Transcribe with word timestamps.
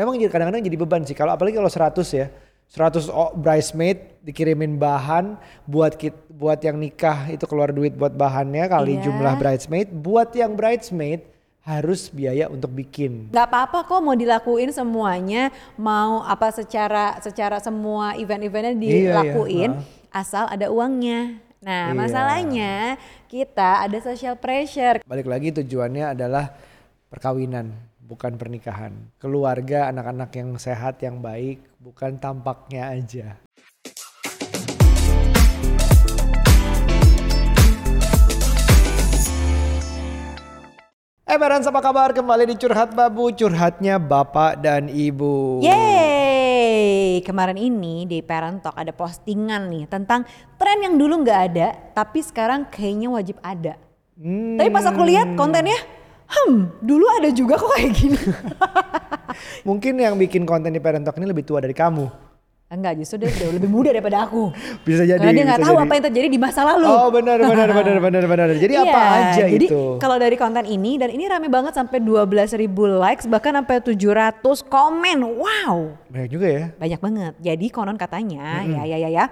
memang 0.00 0.16
jadi 0.16 0.32
kadang-kadang 0.32 0.64
jadi 0.64 0.76
beban 0.76 1.04
sih. 1.04 1.12
Kalau 1.12 1.30
apalagi 1.30 1.54
kalau 1.54 1.68
100 1.68 2.08
ya. 2.10 2.26
100 2.66 3.10
o- 3.10 3.34
bridesmaid 3.34 4.22
dikirimin 4.22 4.78
bahan 4.78 5.34
buat 5.66 5.90
kit, 5.92 6.14
buat 6.30 6.56
yang 6.56 6.78
nikah 6.78 7.26
itu 7.26 7.42
keluar 7.42 7.68
duit 7.68 7.92
buat 7.92 8.14
bahannya 8.14 8.62
kali 8.64 8.94
Iya. 8.96 9.10
jumlah 9.10 9.34
bridesmaid. 9.36 9.90
Buat 9.90 10.30
yang 10.32 10.54
bridesmaid 10.54 11.26
harus 11.60 12.06
biaya 12.08 12.46
untuk 12.46 12.70
bikin. 12.70 13.26
Gak 13.28 13.50
apa-apa 13.50 13.82
kok 13.84 13.98
mau 13.98 14.14
dilakuin 14.14 14.70
semuanya, 14.70 15.50
mau 15.74 16.22
apa 16.22 16.48
secara 16.50 17.18
secara 17.18 17.58
semua 17.58 18.14
event-eventnya 18.14 18.72
Iya, 18.72 18.78
iya. 18.78 18.94
dilakuin, 19.18 19.70
Heeh. 19.74 20.14
asal 20.14 20.46
ada 20.46 20.70
uangnya. 20.70 21.42
Nah 21.58 21.90
Iya. 21.90 21.98
masalahnya 21.98 22.72
kita 23.26 23.82
ada 23.82 23.98
social 23.98 24.38
pressure. 24.38 25.02
Balik 25.04 25.26
lagi 25.26 25.50
tujuannya 25.52 26.14
adalah 26.14 26.54
perkawinan, 27.08 27.74
bukan 28.10 28.34
pernikahan. 28.34 28.90
Keluarga, 29.22 29.86
anak-anak 29.94 30.34
yang 30.34 30.58
sehat, 30.58 30.98
yang 30.98 31.22
baik, 31.22 31.62
bukan 31.78 32.18
tampaknya 32.18 32.90
aja. 32.90 33.38
Eh 41.30 41.38
Barans 41.38 41.62
apa 41.70 41.78
kabar? 41.78 42.10
Kembali 42.10 42.50
di 42.50 42.58
Curhat 42.58 42.90
Babu, 42.90 43.30
curhatnya 43.30 44.02
Bapak 44.02 44.58
dan 44.58 44.90
Ibu. 44.90 45.62
Yeay! 45.62 47.22
Kemarin 47.22 47.54
ini 47.54 48.02
di 48.10 48.18
Parent 48.18 48.58
Talk 48.58 48.74
ada 48.74 48.90
postingan 48.90 49.70
nih 49.70 49.86
tentang 49.86 50.26
tren 50.58 50.82
yang 50.82 50.98
dulu 50.98 51.22
nggak 51.22 51.40
ada, 51.54 51.78
tapi 51.94 52.18
sekarang 52.18 52.66
kayaknya 52.66 53.14
wajib 53.14 53.38
ada. 53.46 53.78
Hmm. 54.18 54.58
Tapi 54.58 54.68
pas 54.74 54.82
aku 54.82 55.06
lihat 55.06 55.38
kontennya, 55.38 55.78
hmm, 56.30 56.80
dulu 56.80 57.06
ada 57.12 57.28
juga 57.30 57.54
kok 57.54 57.70
kayak 57.70 57.92
gini. 57.92 58.18
Mungkin 59.68 59.94
yang 59.96 60.14
bikin 60.16 60.42
konten 60.42 60.70
di 60.70 60.78
Parent 60.78 61.02
Talk 61.02 61.16
ini 61.16 61.26
lebih 61.26 61.42
tua 61.42 61.58
dari 61.58 61.72
kamu. 61.72 62.30
Enggak, 62.70 63.02
justru 63.02 63.26
dia 63.26 63.34
jauh 63.34 63.50
lebih 63.50 63.66
muda 63.66 63.90
daripada 63.90 64.30
aku. 64.30 64.54
Bisa 64.86 65.02
jadi. 65.02 65.18
Karena 65.18 65.34
dia 65.34 65.42
nggak 65.42 65.58
tahu 65.58 65.74
jadi. 65.74 65.82
apa 65.82 65.92
yang 65.92 66.04
terjadi 66.06 66.28
di 66.30 66.38
masa 66.38 66.60
lalu. 66.62 66.86
Oh 66.86 67.10
benar 67.10 67.42
benar 67.42 67.66
benar 67.82 67.98
benar 67.98 68.24
benar. 68.30 68.46
Jadi 68.54 68.74
apa 68.78 68.86
Iya, 68.86 69.10
aja 69.26 69.44
jadi 69.50 69.66
itu? 69.66 69.82
kalau 69.98 70.16
dari 70.22 70.36
konten 70.38 70.62
ini 70.64 70.94
dan 70.94 71.10
ini 71.10 71.26
rame 71.26 71.50
banget 71.50 71.74
sampai 71.74 71.98
12 71.98 72.30
ribu 72.54 72.86
likes 72.86 73.26
bahkan 73.26 73.58
sampai 73.58 73.82
700 73.82 74.38
komen. 74.70 75.18
Wow, 75.18 75.98
Banyak 76.14 76.30
juga 76.30 76.46
ya. 76.46 76.64
banyak 76.78 77.00
banget. 77.02 77.32
Jadi 77.42 77.66
konon 77.74 77.98
katanya 77.98 78.62
ya 78.62 78.86
ya 78.86 78.96
ya 79.02 79.10
ya. 79.10 79.24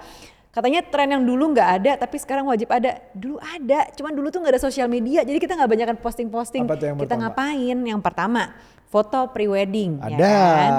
Katanya 0.48 0.80
tren 0.80 1.12
yang 1.12 1.22
dulu 1.22 1.52
nggak 1.52 1.70
ada 1.80 1.92
tapi 2.00 2.16
sekarang 2.16 2.48
wajib 2.48 2.72
ada. 2.72 2.98
Dulu 3.12 3.36
ada, 3.38 3.88
cuman 3.94 4.12
dulu 4.16 4.32
tuh 4.32 4.40
nggak 4.40 4.54
ada 4.56 4.62
sosial 4.62 4.88
media. 4.88 5.22
Jadi 5.22 5.38
kita 5.38 5.54
nggak 5.54 5.70
banyak 5.70 5.86
posting-posting. 6.00 6.64
Kita 6.64 6.96
pertama? 6.96 7.20
ngapain? 7.28 7.78
Yang 7.84 8.00
pertama 8.00 8.42
foto 8.88 9.28
pre-wedding. 9.30 10.00
ya 10.00 10.16
Ada. 10.16 10.32
kan? 10.56 10.72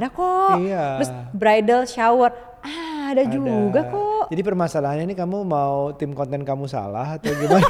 Ada 0.00 0.06
kok. 0.08 0.54
Iya. 0.64 0.84
Terus 0.98 1.10
bridal 1.36 1.82
shower. 1.84 2.32
Ah, 2.62 3.10
ada, 3.10 3.26
juga 3.26 3.82
Ada. 3.84 3.92
kok. 3.92 4.24
Jadi 4.32 4.42
permasalahannya 4.46 5.04
ini 5.10 5.16
kamu 5.18 5.36
mau 5.44 5.92
tim 5.98 6.14
konten 6.14 6.46
kamu 6.46 6.64
salah 6.70 7.18
atau 7.18 7.34
gimana? 7.34 7.60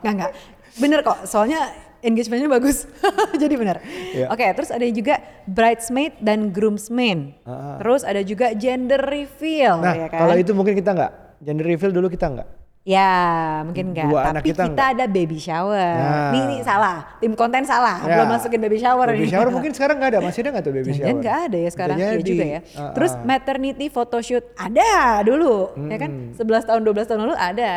Nggak, 0.00 0.12
nggak. 0.16 0.32
Bener 0.80 1.00
kok, 1.04 1.18
soalnya 1.28 1.68
engagementnya 2.00 2.48
bagus. 2.48 2.84
Jadi 3.42 3.54
bener. 3.56 3.80
Iya. 4.12 4.26
Oke, 4.32 4.44
terus 4.56 4.70
ada 4.72 4.84
juga 4.88 5.20
bridesmaid 5.46 6.18
dan 6.20 6.50
groomsmen. 6.52 7.36
Ah. 7.44 7.76
Terus 7.80 8.02
ada 8.02 8.20
juga 8.24 8.52
gender 8.56 9.00
reveal, 9.00 9.80
nah 9.80 9.94
ya 9.96 10.06
kan? 10.08 10.20
kalau 10.26 10.34
itu 10.36 10.52
mungkin 10.52 10.74
kita 10.76 10.90
nggak. 10.92 11.12
Gender 11.40 11.64
reveal 11.64 11.92
dulu 11.92 12.12
kita 12.12 12.28
nggak. 12.28 12.48
Ya, 12.80 13.60
mungkin 13.60 13.92
enggak. 13.92 14.08
Dua 14.08 14.32
Tapi 14.32 14.56
kita, 14.56 14.64
kita 14.72 14.84
ada 14.96 15.04
baby 15.04 15.36
shower. 15.36 15.94
Nah. 16.00 16.32
Nih, 16.32 16.42
nih 16.48 16.60
salah. 16.64 17.12
Tim 17.20 17.36
konten 17.36 17.60
salah. 17.68 18.00
Ya. 18.00 18.16
Belum 18.16 18.28
masukin 18.32 18.56
baby 18.56 18.80
shower 18.80 19.04
Baby 19.12 19.28
nih. 19.28 19.32
shower 19.36 19.48
mungkin 19.56 19.72
sekarang 19.76 20.00
nggak 20.00 20.10
ada. 20.16 20.20
Masih 20.24 20.40
ada 20.40 20.50
nggak 20.56 20.64
tuh 20.64 20.72
baby 20.72 20.90
Jangan 20.96 21.04
shower? 21.04 21.20
nggak 21.20 21.36
ada 21.44 21.58
ya 21.60 21.70
sekarang. 21.70 21.96
Iya 22.00 22.08
juga 22.24 22.44
ya. 22.48 22.60
Ah, 22.80 22.92
Terus 22.96 23.12
ah. 23.12 23.20
maternity 23.28 23.86
photoshoot 23.92 24.44
ada 24.56 25.20
dulu, 25.20 25.76
ya 25.92 25.96
kan? 26.00 26.10
11 26.32 26.40
tahun 26.40 26.80
12 26.80 27.08
tahun 27.08 27.20
lalu 27.28 27.36
ada. 27.36 27.72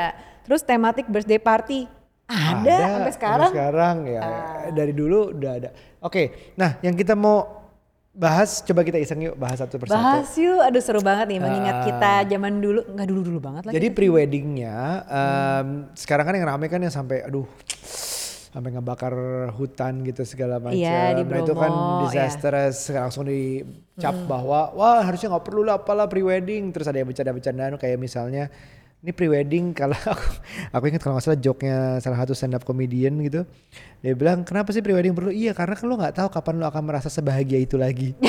Terus 0.47 0.61
thematic 0.63 1.05
birthday 1.11 1.39
party 1.39 1.79
ada, 2.33 2.77
sampai 2.97 3.13
sekarang. 3.13 3.49
Sampai 3.49 3.55
sekarang 3.55 3.95
ya. 4.09 4.21
Dari 4.73 4.93
dulu 4.93 5.19
udah 5.31 5.51
ada. 5.53 5.69
Oke, 6.01 6.53
nah 6.57 6.81
yang 6.81 6.97
kita 6.97 7.13
mau 7.13 7.65
bahas 8.13 8.61
coba 8.61 8.85
kita 8.85 9.01
iseng 9.01 9.25
yuk 9.25 9.33
bahas 9.33 9.57
satu 9.57 9.81
persatu. 9.81 9.97
Bahas 9.97 10.29
yuk, 10.37 10.61
aduh 10.61 10.81
seru 10.85 11.01
banget 11.01 11.33
nih 11.33 11.39
mengingat 11.41 11.75
Ah. 11.81 11.85
kita 11.89 12.11
zaman 12.29 12.61
dulu, 12.61 12.81
nggak 12.85 13.07
dulu-dulu 13.09 13.39
banget 13.41 13.63
lagi. 13.65 13.73
Jadi 13.73 13.87
pre-weddingnya 13.89 14.75
em, 15.09 15.67
sekarang 15.97 16.25
kan 16.29 16.33
yang 16.37 16.45
rame 16.45 16.69
kan 16.69 16.77
yang 16.77 16.93
sampai 16.93 17.25
aduh 17.25 17.49
sampai 18.53 18.69
ngebakar 18.69 19.13
hutan 19.57 20.05
gitu 20.05 20.21
segala 20.29 20.61
macam. 20.61 20.77
Iya, 20.77 21.17
di 21.17 21.25
nah 21.25 21.41
itu 21.41 21.53
kan 21.57 21.71
Bromo, 21.73 22.05
ya. 22.13 22.29
disastrous 22.29 22.85
langsung 22.93 23.25
dicap 23.25 24.13
bahwa 24.29 24.69
wah 24.77 25.01
harusnya 25.01 25.33
nggak 25.33 25.45
perlu 25.49 25.65
lah 25.65 25.81
apalah 25.81 26.05
pre-wedding. 26.05 26.69
Terus 26.69 26.85
ada 26.85 27.01
yang 27.01 27.09
bercanda-bercandaan 27.09 27.81
kayak 27.81 27.97
misalnya 27.97 28.53
ini 29.03 29.11
pre-wedding 29.11 29.75
kalau 29.75 29.99
aku, 30.15 30.25
aku 30.71 30.83
ingat 30.87 31.03
kalau 31.03 31.19
nggak 31.19 31.25
salah 31.27 31.39
joke-nya 31.43 31.99
salah 31.99 32.23
satu 32.23 32.31
stand 32.31 32.55
up 32.55 32.63
comedian 32.63 33.19
gitu. 33.19 33.43
Dia 33.99 34.15
bilang 34.15 34.47
kenapa 34.47 34.71
sih 34.71 34.79
pre-wedding 34.79 35.11
perlu? 35.11 35.27
Iya 35.27 35.51
karena 35.51 35.75
kan 35.75 35.85
lo 35.91 35.99
nggak 35.99 36.15
tahu 36.23 36.27
kapan 36.31 36.63
lo 36.63 36.71
akan 36.71 36.83
merasa 36.87 37.11
sebahagia 37.11 37.59
itu 37.59 37.75
lagi. 37.75 38.15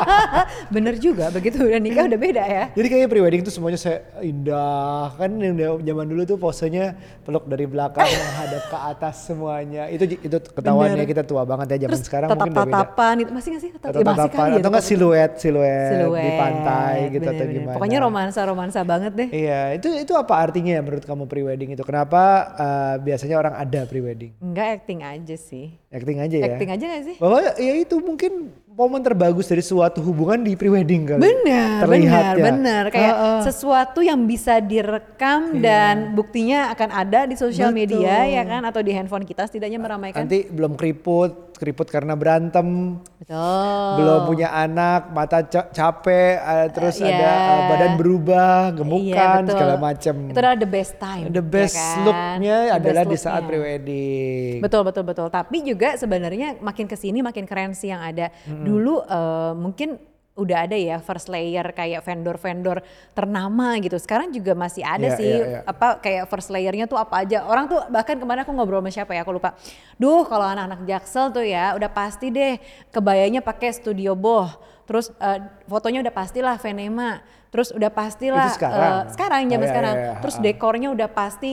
Bener 0.74 0.94
juga, 0.96 1.30
begitu 1.30 1.62
udah 1.62 1.78
nikah 1.78 2.04
udah 2.06 2.18
beda 2.18 2.42
ya. 2.42 2.64
Jadi 2.72 2.86
kayaknya 2.86 3.08
pre-wedding 3.08 3.42
tuh 3.42 3.52
semuanya 3.52 3.78
saya 3.78 4.02
indah 4.20 5.14
kan 5.14 5.30
yang 5.36 5.54
zaman 5.78 6.06
dulu 6.06 6.22
tuh 6.24 6.36
posenya 6.36 6.94
peluk 7.22 7.46
dari 7.46 7.64
belakang 7.64 8.04
menghadap 8.26 8.62
ke 8.66 8.78
atas 8.78 9.14
semuanya. 9.24 9.88
Itu 9.88 10.04
itu 10.06 10.36
ketahuannya 10.52 10.96
Bener. 10.98 11.08
kita 11.08 11.22
tua 11.22 11.42
banget 11.42 11.66
ya 11.72 11.86
zaman 11.86 11.94
Terus 11.94 12.04
sekarang 12.04 12.28
mungkin 12.28 12.42
udah 12.46 12.52
beda. 12.52 12.72
tatap-tatapan 12.72 13.14
itu 13.18 13.32
masih 13.32 13.48
nggak 13.48 13.62
sih? 13.62 13.70
Tatap, 13.72 13.90
ya, 13.92 14.04
masih 14.04 14.06
kali 14.06 14.16
ya 14.16 14.26
atau 14.26 14.36
enggak 14.36 14.50
tatap-tatapan. 14.62 14.82
siluet, 14.86 15.32
siluet 15.36 15.90
Siluet, 15.90 16.22
di 16.22 16.30
pantai 16.34 16.96
gitu 17.10 17.26
atau 17.26 17.46
gimana. 17.46 17.76
Pokoknya 17.76 17.98
romansa-romansa 18.00 18.80
banget 18.82 19.12
deh. 19.14 19.28
Iya, 19.30 19.62
itu 19.76 19.88
itu 19.92 20.12
apa 20.12 20.34
artinya 20.36 20.72
ya 20.74 20.82
menurut 20.82 21.04
kamu 21.04 21.24
pre-wedding 21.26 21.70
itu? 21.72 21.82
Kenapa 21.82 22.22
eh, 22.54 22.94
biasanya 23.00 23.36
orang 23.36 23.54
ada 23.54 23.80
pre-wedding? 23.84 24.32
Enggak 24.38 24.82
acting 24.82 25.00
aja 25.00 25.36
sih. 25.36 25.72
Acting 25.88 26.18
aja 26.18 26.36
ya. 26.36 26.46
Acting 26.52 26.70
aja 26.70 26.84
gak 26.86 27.04
sih? 27.04 27.16
Bahwa 27.16 27.38
ya 27.56 27.72
itu 27.74 27.96
mungkin 27.98 28.52
momen 28.76 29.00
terbagus 29.00 29.48
dari 29.48 29.64
suatu 29.64 30.04
hubungan 30.04 30.44
di 30.44 30.52
pre-wedding 30.52 31.08
kali. 31.08 31.20
Benar, 31.24 31.80
Terlihat 31.88 32.24
benar, 32.28 32.36
ya. 32.36 32.44
benar. 32.52 32.84
Kayak 32.92 33.14
Ah, 33.16 33.24
ah. 33.24 33.40
sesuatu 33.40 34.04
yang 34.04 34.20
bisa 34.28 34.60
direkam 34.60 35.64
dan 35.64 36.12
buktinya 36.12 36.68
akan 36.76 36.88
ada 36.92 37.24
di 37.24 37.40
sosial 37.40 37.72
media 37.72 38.28
ya 38.28 38.44
kan 38.44 38.60
atau 38.68 38.84
di 38.84 38.92
handphone 38.92 39.24
kita 39.24 39.48
setidaknya 39.48 39.80
meramaikan. 39.80 40.28
Nanti 40.28 40.44
belum 40.52 40.76
keriput, 40.76 41.45
keriput 41.56 41.86
karena 41.86 42.12
berantem, 42.12 43.00
Betul. 43.16 43.88
belum 43.96 44.20
punya 44.24 44.48
anak, 44.50 45.10
mata 45.10 45.42
ca- 45.42 45.68
capek, 45.68 46.36
eh, 46.36 46.66
terus 46.70 46.96
Iya. 46.98 47.10
ada 47.10 47.30
eh, 47.32 47.60
badan 47.66 47.88
Iya, 47.88 47.98
berubah, 47.98 48.58
gemukan, 48.72 49.40
betul. 49.40 49.52
segala 49.52 49.74
macam. 49.76 50.14
Itu 50.26 50.38
adalah 50.38 50.56
the 50.56 50.70
best 50.70 50.92
time. 50.96 51.24
The 51.28 51.42
best 51.42 51.74
ya 51.74 51.82
kan? 51.82 52.04
looknya 52.04 52.56
The 52.62 52.76
adalah 52.76 53.02
best 53.02 53.12
di 53.12 53.18
saat 53.18 53.42
pre-wedding. 53.42 54.54
Betul 54.60 54.82
betul 54.82 55.04
betul. 55.04 55.26
Tapi 55.28 55.56
juga 55.62 55.96
sebenarnya 55.96 56.60
makin 56.60 56.84
ke 56.84 56.94
sini 56.94 57.20
makin 57.20 57.44
keren 57.44 57.72
sih 57.72 57.88
yang 57.88 58.00
ada. 58.00 58.28
Dulu 58.44 59.02
eh, 59.02 59.52
mungkin 59.54 59.96
udah 60.36 60.68
ada 60.68 60.76
ya 60.76 61.00
first 61.00 61.26
layer 61.26 61.64
kayak 61.72 62.04
vendor-vendor 62.04 62.84
ternama 63.10 63.72
gitu. 63.80 63.96
Sekarang 63.96 64.28
juga 64.28 64.52
masih 64.52 64.84
ada 64.84 65.08
Iya, 65.08 65.16
sih 65.16 65.32
iya, 65.32 65.46
iya. 65.48 65.60
apa 65.64 65.96
kayak 65.96 66.28
first 66.28 66.52
layernya 66.52 66.84
tuh 66.84 67.00
apa 67.00 67.24
aja. 67.24 67.42
Orang 67.42 67.66
tuh 67.66 67.80
bahkan 67.88 68.14
kemarin 68.14 68.44
aku 68.44 68.52
ngobrol 68.52 68.84
sama 68.84 68.92
siapa 68.92 69.16
ya 69.16 69.24
aku 69.24 69.32
lupa. 69.32 69.56
Duh 69.96 70.28
kalau 70.28 70.44
anak-anak 70.44 70.84
Jaksel 70.84 71.32
tuh 71.32 71.40
ya 71.42 71.72
udah 71.72 71.88
pasti 71.88 72.28
deh 72.28 72.60
kebayanya 72.92 73.40
pakai 73.40 73.72
studio 73.72 74.12
boh. 74.12 74.52
Terus 74.84 75.08
eh, 75.16 75.40
fotonya 75.66 76.04
udah 76.04 76.14
pastilah 76.14 76.60
Venema. 76.60 77.24
Terus 77.48 77.72
udah 77.72 77.88
pastilah 77.88 78.52
Itu 78.52 78.60
sekarang? 78.60 78.92
eh, 78.92 79.02
sekarang 79.16 79.40
zaman 79.42 79.56
Oh, 79.56 79.64
iya, 79.64 79.72
sekarang. 79.72 79.94
iya, 79.96 80.04
iya. 80.04 80.20
Terus 80.20 80.36
Ha-ha. 80.36 80.44
dekornya 80.44 80.88
udah 80.92 81.08
pasti 81.08 81.52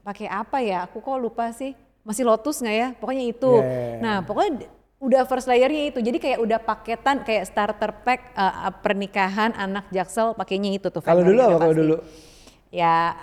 pakai 0.00 0.26
apa 0.26 0.58
ya? 0.58 0.88
Aku 0.88 0.98
kok 0.98 1.20
lupa 1.20 1.52
sih. 1.52 1.76
Masih 2.02 2.24
Lotus 2.24 2.58
nggak 2.58 2.74
ya? 2.74 2.88
Pokoknya 2.96 3.24
itu. 3.28 3.52
Iya, 3.52 3.62
iya, 3.62 3.84
iya. 3.86 3.96
Nah, 4.00 4.16
pokoknya 4.24 4.66
udah 5.02 5.26
first 5.26 5.50
layernya 5.50 5.90
itu. 5.90 5.98
Jadi 5.98 6.22
kayak 6.22 6.38
udah 6.38 6.58
paketan 6.62 7.26
kayak 7.26 7.44
starter 7.50 7.90
pack 8.06 8.30
uh, 8.38 8.70
pernikahan 8.80 9.50
anak 9.58 9.90
Jaksel 9.90 10.38
pakainya 10.38 10.78
itu 10.78 10.88
tuh. 10.88 11.02
Kalau 11.02 11.26
dulu 11.26 11.42
apa 11.42 11.58
kalau 11.58 11.74
dulu? 11.74 11.96
Ya 12.70 13.18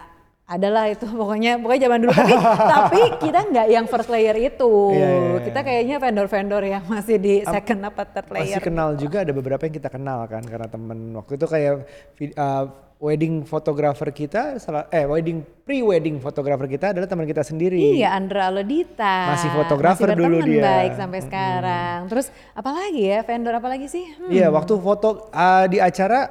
adalah 0.50 0.90
itu 0.90 1.06
pokoknya 1.22 1.62
pokoknya 1.62 1.82
zaman 1.86 2.00
dulu 2.02 2.14
tapi 2.18 2.34
tapi 2.42 3.02
kita 3.22 3.40
nggak 3.54 3.68
yang 3.70 3.86
first 3.86 4.10
layer 4.10 4.34
itu 4.34 4.74
Iya, 4.98 4.98
iya, 4.98 5.22
iya. 5.22 5.40
kita 5.46 5.60
kayaknya 5.62 5.96
vendor-vendor 6.02 6.64
yang 6.66 6.84
masih 6.90 7.22
di 7.22 7.46
second 7.46 7.86
apa 7.86 8.02
third 8.10 8.34
layer 8.34 8.58
Masih 8.58 8.66
kenal 8.66 8.90
juga 8.98 9.22
ada 9.22 9.30
beberapa 9.30 9.62
yang 9.70 9.76
kita 9.78 9.90
kenal 9.94 10.26
kan 10.26 10.42
karena 10.42 10.66
temen 10.66 11.14
waktu 11.14 11.38
itu 11.38 11.46
kayak 11.46 11.86
uh, 12.34 12.66
wedding 13.00 13.42
fotografer 13.42 14.12
kita 14.12 14.60
salah 14.60 14.84
eh 14.90 15.04
wedding 15.04 15.40
pre-wedding 15.64 16.20
fotografer 16.20 16.68
kita 16.68 16.92
adalah 16.92 17.08
teman 17.08 17.24
kita 17.24 17.42
sendiri. 17.42 17.80
Iya 17.96 18.12
Andra 18.12 18.52
Alodita 18.52 19.32
Masih 19.32 19.50
fotografer 19.50 20.12
Masih 20.12 20.20
dulu 20.20 20.36
dia. 20.44 20.60
baik 20.62 20.92
sampai 20.94 21.20
sekarang 21.20 22.00
terus 22.06 22.28
apalagi 22.52 23.02
ya 23.02 23.24
vendor 23.24 23.56
apalagi 23.56 23.88
sih 23.88 24.04
Hmm, 24.14 24.28
Iya, 24.28 24.52
waktu 24.52 24.76
foto 24.76 25.32
uh, 25.32 25.66
di 25.66 25.80
acara 25.80 26.28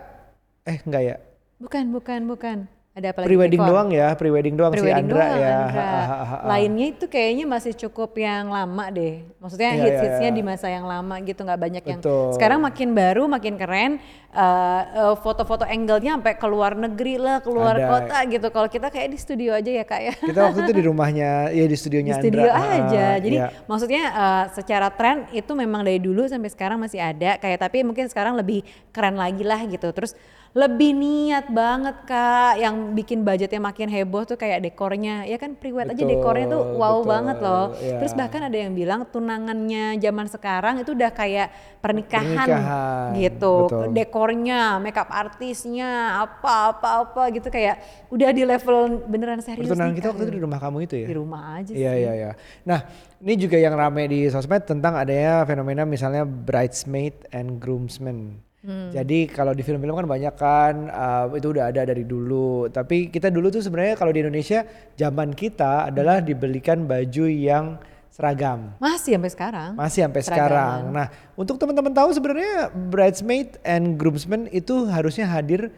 eh 0.63 0.79
enggak 0.79 1.03
ya? 1.03 1.17
bukan 1.57 1.91
bukan 1.91 2.21
bukan 2.29 2.57
Ada 2.99 3.15
apa 3.15 3.19
lagi? 3.23 3.29
Pre-wedding 3.31 3.63
doang 3.63 3.89
ya, 3.95 4.09
pre-wedding 4.19 4.55
doang 4.59 4.73
si 4.75 4.83
Pre-wedding 4.83 5.07
Andra 5.07 5.23
doang, 5.23 5.39
ya. 5.39 5.55
Andra. 5.55 5.79
Ha, 5.79 5.87
ha, 5.87 6.03
ha, 6.03 6.25
ha. 6.27 6.37
Lainnya 6.51 6.87
itu 6.91 7.05
kayaknya 7.07 7.45
masih 7.47 7.73
cukup 7.79 8.11
yang 8.19 8.51
lama 8.51 8.85
deh. 8.91 9.23
Maksudnya 9.39 9.71
Iya, 9.71 9.83
hits-hitsnya 9.87 10.29
iya, 10.29 10.35
iya. 10.35 10.39
di 10.39 10.43
masa 10.43 10.67
yang 10.67 10.83
lama 10.83 11.15
gitu 11.23 11.41
nggak 11.47 11.61
banyak 11.63 11.85
yang. 11.87 12.01
Betul. 12.03 12.35
Sekarang 12.35 12.59
makin 12.59 12.89
baru, 12.99 13.31
makin 13.31 13.55
keren. 13.55 13.93
eh, 14.29 14.83
eh, 14.93 15.15
foto-foto 15.25 15.65
angle-nya 15.65 16.21
sampai 16.21 16.37
keluar 16.37 16.77
negeri 16.77 17.17
lah, 17.17 17.41
keluar 17.41 17.81
Ada. 17.81 17.89
kota 17.89 18.19
gitu. 18.29 18.47
Kalau 18.53 18.69
kita 18.69 18.93
kayak 18.93 19.09
di 19.09 19.19
studio 19.19 19.57
aja 19.57 19.71
ya 19.73 19.85
kak 19.89 20.01
ya. 20.05 20.13
Kita 20.21 20.41
waktu 20.53 20.69
itu 20.69 20.73
di 20.77 20.83
rumahnya, 20.85 21.49
ya 21.49 21.65
di 21.65 21.77
studionya 21.81 22.21
di 22.21 22.29
studio 22.29 22.45
Andra. 22.45 22.61
Ha, 22.61 22.77
aja. 22.77 23.07
Jadi 23.25 23.37
iya. 23.41 23.49
maksudnya 23.65 24.03
eh, 24.13 24.45
secara 24.53 24.93
tren 24.93 25.25
itu 25.33 25.49
memang 25.57 25.81
dari 25.81 25.97
dulu 25.97 26.29
sampai 26.29 26.53
sekarang 26.53 26.77
masih 26.77 27.01
ada. 27.01 27.41
Kayak 27.41 27.59
tapi 27.65 27.81
mungkin 27.81 28.05
sekarang 28.13 28.37
lebih 28.37 28.67
keren 28.93 29.17
lagi 29.17 29.41
lah 29.49 29.65
gitu. 29.65 29.89
Terus 29.97 30.13
lebih 30.57 30.97
niat 30.97 31.53
banget 31.53 31.97
kak. 32.09 32.61
Yang 32.61 32.75
bikin 32.97 33.19
budgetnya 33.25 33.61
makin 33.61 33.89
heboh 33.93 34.25
tuh 34.25 34.41
kayak 34.41 34.65
dekornya. 34.65 35.29
Ya 35.29 35.37
kan 35.37 35.57
pre-wed 35.57 35.93
aja 35.93 36.05
dekornya 36.05 36.47
tuh 36.49 36.63
wow 36.77 37.01
betul, 37.01 37.11
banget 37.11 37.37
loh. 37.45 37.65
iya. 37.81 37.99
Terus 38.01 38.13
bahkan 38.17 38.41
ada 38.49 38.57
yang 38.57 38.73
bilang 38.73 39.05
tunangannya 39.09 40.01
zaman 40.01 40.27
sekarang 40.29 40.75
itu 40.81 40.97
udah 40.97 41.11
kayak 41.13 41.49
pernikahan, 41.79 42.47
Pernikahan, 42.49 43.09
gitu. 43.21 43.55
betul. 43.69 43.85
Dekornya, 43.95 44.61
makeup 44.83 45.11
artisnya, 45.13 46.23
apa 46.25 46.75
apa 46.75 46.89
apa 47.07 47.23
gitu 47.31 47.49
kayak 47.53 48.09
udah 48.11 48.31
di 48.33 48.43
level 48.43 49.05
beneran 49.07 49.41
serius. 49.45 49.69
Pertunangan 49.69 49.93
nih, 49.93 49.99
kita 50.01 50.07
waktu 50.11 50.23
itu 50.27 50.33
di 50.35 50.43
rumah 50.43 50.59
kamu 50.59 50.79
itu 50.89 50.95
ya? 50.99 51.07
di 51.07 51.17
rumah 51.17 51.43
aja 51.61 51.73
sih. 51.73 51.79
Iya 51.79 51.93
iya 51.95 52.13
iya. 52.17 52.31
Nah 52.67 52.81
ini 53.23 53.35
juga 53.37 53.57
yang 53.61 53.75
rame 53.77 54.11
di 54.11 54.27
sosmed 54.33 54.65
tentang 54.67 54.97
adanya 54.99 55.45
fenomena 55.47 55.83
misalnya 55.87 56.27
bridesmaid 56.27 57.29
and 57.31 57.61
groomsmen. 57.63 58.48
Hmm. 58.59 58.91
Jadi 58.91 59.31
kalau 59.31 59.55
di 59.55 59.63
film-film 59.63 59.95
kan 59.95 60.09
banyak 60.11 60.35
kan 60.35 60.91
uh, 60.91 61.31
itu 61.39 61.55
udah 61.55 61.71
ada 61.71 61.87
dari 61.87 62.03
dulu. 62.03 62.67
Tapi 62.67 63.07
kita 63.07 63.31
dulu 63.31 63.55
tuh 63.55 63.63
sebenarnya 63.63 63.95
kalau 63.95 64.11
di 64.11 64.21
Indonesia 64.27 64.67
zaman 64.99 65.31
kita 65.31 65.87
adalah 65.87 66.19
dibelikan 66.19 66.83
baju 66.83 67.25
yang 67.31 67.79
seragam. 68.11 68.75
Masih 68.83 69.15
sampai 69.15 69.31
sekarang. 69.31 69.71
Masih 69.79 70.01
sampai 70.03 70.23
Seragaman. 70.27 70.43
sekarang. 70.43 70.81
Nah, 70.91 71.07
untuk 71.39 71.55
teman-teman 71.63 71.95
tahu 71.95 72.11
sebenarnya 72.11 72.75
bridesmaid 72.75 73.63
and 73.63 73.95
groomsmen 73.95 74.51
itu 74.51 74.91
harusnya 74.91 75.31
hadir 75.31 75.71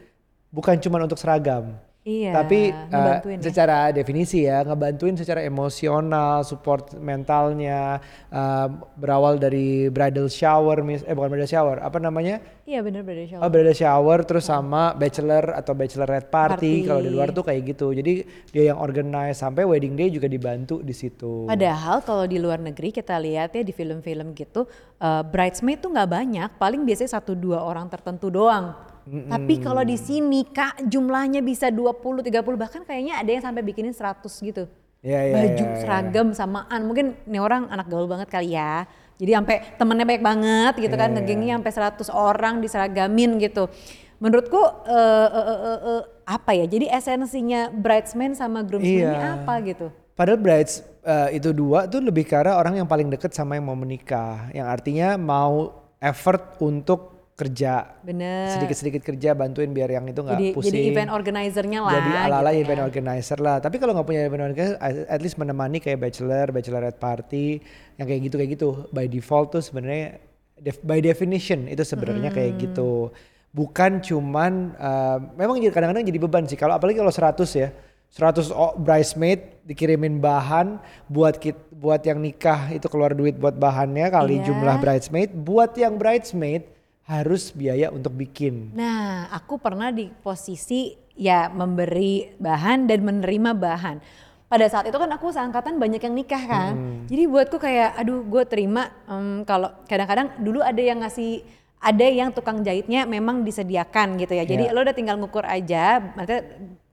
bukan 0.48 0.80
cuma 0.80 1.04
untuk 1.04 1.20
seragam. 1.20 1.76
Iya, 2.00 2.32
Tapi 2.32 2.72
ya. 2.72 3.36
secara 3.44 3.92
definisi 3.92 4.48
ya, 4.48 4.64
ngebantuin 4.64 5.20
secara 5.20 5.44
emosional, 5.44 6.40
support 6.48 6.96
mentalnya, 6.96 8.00
eh, 8.32 8.66
berawal 8.96 9.36
dari 9.36 9.92
bridal 9.92 10.32
shower, 10.32 10.80
mis 10.80 11.04
eh 11.04 11.12
bukan 11.12 11.28
bridal 11.36 11.44
shower, 11.44 11.76
apa 11.84 12.00
namanya? 12.00 12.40
Iya 12.64 12.80
bener 12.80 13.04
bener 13.04 13.28
show. 13.28 13.44
Oh, 13.44 13.52
bridal 13.52 13.76
shower 13.76 14.24
terus 14.24 14.48
sama 14.48 14.96
bachelor 14.96 15.52
atau 15.52 15.76
bachelorette 15.76 16.32
party, 16.32 16.56
Party. 16.56 16.88
kalau 16.88 17.00
di 17.04 17.10
luar 17.12 17.36
tuh 17.36 17.44
kayak 17.44 17.76
gitu. 17.76 17.92
Jadi 17.92 18.24
dia 18.48 18.72
yang 18.72 18.80
organize 18.80 19.36
sampai 19.36 19.68
wedding 19.68 19.92
day 19.92 20.08
juga 20.08 20.24
dibantu 20.24 20.80
di 20.80 20.96
situ. 20.96 21.52
Padahal 21.52 22.00
kalau 22.00 22.24
di 22.24 22.40
luar 22.40 22.64
negeri 22.64 22.96
kita 22.96 23.20
lihat 23.20 23.52
ya 23.52 23.60
di 23.60 23.76
film-film 23.76 24.32
gitu, 24.32 24.64
eh, 25.04 25.20
bridesmaid 25.28 25.84
tuh 25.84 25.92
nggak 25.92 26.08
banyak, 26.08 26.48
paling 26.56 26.80
biasanya 26.80 27.20
satu 27.20 27.36
dua 27.36 27.60
orang 27.60 27.92
tertentu 27.92 28.32
doang. 28.32 28.88
Tapi 29.06 29.54
kalau 29.64 29.82
di 29.82 29.96
sini 29.96 30.44
kak 30.44 30.84
jumlahnya 30.86 31.40
bisa 31.40 31.72
20, 31.72 32.20
30 32.26 32.60
bahkan 32.60 32.82
kayaknya 32.84 33.18
ada 33.20 33.30
yang 33.30 33.42
sampai 33.44 33.62
bikinin 33.64 33.94
100 33.96 34.26
gitu. 34.42 34.64
Iya, 35.00 35.20
iya, 35.24 35.34
Baju 35.34 35.64
iya, 35.64 35.72
iya. 35.72 35.80
seragam 35.80 36.28
samaan, 36.36 36.80
mungkin 36.84 37.16
ini 37.24 37.40
orang 37.40 37.72
anak 37.72 37.88
gaul 37.88 38.04
banget 38.04 38.28
kali 38.28 38.52
ya. 38.52 38.84
Jadi 39.16 39.32
sampai 39.32 39.56
temennya 39.80 40.04
banyak 40.04 40.24
banget 40.24 40.74
gitu 40.76 40.94
kan, 40.96 41.08
Iya, 41.08 41.16
iya. 41.16 41.24
ngegengnya 41.24 41.54
sampai 41.56 41.72
100 41.72 42.08
orang 42.12 42.54
diseragamin 42.60 43.40
gitu. 43.40 43.64
Menurutku 44.20 44.60
eh, 44.84 45.28
eh, 45.32 45.46
eh, 45.48 45.60
eh, 45.64 45.80
eh, 45.96 46.02
apa 46.28 46.50
ya? 46.52 46.68
Jadi 46.68 46.86
esensinya 46.92 47.72
bridesmaid 47.72 48.36
sama 48.36 48.60
groomsmen 48.60 49.08
ini 49.08 49.16
Iya. 49.16 49.40
apa 49.40 49.54
gitu? 49.64 49.88
Padahal 50.12 50.36
brides 50.36 50.84
eh, 51.00 51.40
itu 51.40 51.48
dua 51.56 51.88
tuh 51.88 52.04
lebih 52.04 52.28
ke 52.28 52.36
arah 52.36 52.60
orang 52.60 52.76
yang 52.76 52.84
paling 52.84 53.08
deket 53.08 53.32
sama 53.32 53.56
yang 53.56 53.64
mau 53.64 53.76
menikah. 53.76 54.52
Yang 54.52 54.68
artinya 54.68 55.08
mau 55.16 55.72
effort 55.96 56.60
untuk 56.60 57.19
kerja. 57.40 57.96
Bener. 58.00 58.52
Sedikit-sedikit 58.52 59.00
kerja 59.02 59.32
bantuin 59.32 59.70
biar 59.70 59.88
yang 59.90 60.04
itu 60.04 60.20
nggak 60.20 60.52
pusing. 60.52 60.68
jadi 60.68 60.80
event 60.90 61.10
organizer-nya 61.10 61.80
lah 61.80 61.92
Jadi 61.94 62.10
ala-ala 62.20 62.50
gitu 62.50 62.60
event 62.62 62.80
ya. 62.80 62.84
organizer 62.84 63.38
lah. 63.38 63.56
Tapi 63.58 63.76
kalau 63.76 63.92
nggak 63.92 64.06
punya 64.06 64.22
event 64.22 64.44
organizer, 64.44 64.76
at 65.06 65.18
least 65.18 65.36
menemani 65.36 65.78
kayak 65.78 65.98
bachelor, 65.98 66.46
bachelorette 66.48 66.98
party, 66.98 67.58
yang 67.96 68.04
kayak 68.04 68.20
gitu 68.22 68.34
kayak 68.36 68.50
gitu. 68.52 68.68
By 68.90 69.06
default 69.06 69.50
tuh 69.50 69.62
sebenarnya 69.62 70.20
def- 70.54 70.82
by 70.82 71.00
definition 71.00 71.64
itu 71.64 71.80
sebenarnya 71.80 72.28
kayak 72.28 72.60
gitu. 72.60 73.08
Bukan 73.50 73.98
cuman, 73.98 74.52
uh, 74.76 75.18
memang 75.34 75.58
jadi 75.58 75.72
kadang-kadang 75.72 76.04
jadi 76.04 76.20
beban 76.20 76.44
sih. 76.44 76.54
Kalau 76.54 76.70
apalagi 76.72 76.96
kalau 76.96 77.10
100 77.10 77.50
ya, 77.52 77.74
100 78.08 78.46
o- 78.48 78.74
bridesmaid 78.76 79.62
dikirimin 79.64 80.18
bahan 80.18 80.78
buat 81.06 81.34
kit, 81.34 81.54
buat 81.70 81.98
yang 82.00 82.18
nikah 82.18 82.70
itu 82.70 82.86
keluar 82.86 83.10
duit 83.10 83.34
buat 83.34 83.54
bahannya 83.54 84.06
kali 84.06 84.38
Iya. 84.38 84.50
jumlah 84.50 84.76
bridesmaid. 84.78 85.30
Buat 85.32 85.74
yang 85.74 85.94
bridesmaid 85.94 86.62
harus 87.10 87.50
biaya 87.50 87.90
untuk 87.90 88.14
bikin. 88.14 88.70
Nah, 88.70 89.26
aku 89.34 89.58
pernah 89.58 89.90
di 89.90 90.06
posisi 90.22 90.94
ya 91.18 91.50
memberi 91.50 92.30
bahan 92.38 92.86
dan 92.86 93.02
menerima 93.02 93.50
bahan. 93.50 93.98
Pada 94.46 94.66
saat 94.70 94.86
itu 94.86 94.94
kan 94.94 95.10
aku 95.10 95.34
seangkatan 95.34 95.78
banyak 95.82 95.98
yang 96.06 96.14
nikah 96.14 96.42
kan. 96.46 96.72
Hmm. 96.74 97.02
Jadi 97.10 97.22
buatku 97.26 97.58
kayak 97.58 97.98
aduh 97.98 98.22
gue 98.22 98.42
terima 98.46 98.94
em, 99.10 99.42
kalau 99.42 99.74
kadang-kadang 99.90 100.38
dulu 100.38 100.62
ada 100.62 100.78
yang 100.78 101.02
ngasih 101.02 101.42
ada 101.82 102.06
yang 102.06 102.30
tukang 102.30 102.62
jahitnya 102.62 103.06
memang 103.10 103.42
disediakan 103.42 104.18
gitu 104.18 104.34
ya. 104.38 104.46
Jadi 104.46 104.70
Iya. 104.70 104.74
lo 104.74 104.82
udah 104.82 104.94
tinggal 104.94 105.18
ngukur 105.18 105.46
aja, 105.46 105.98
nanti 106.14 106.34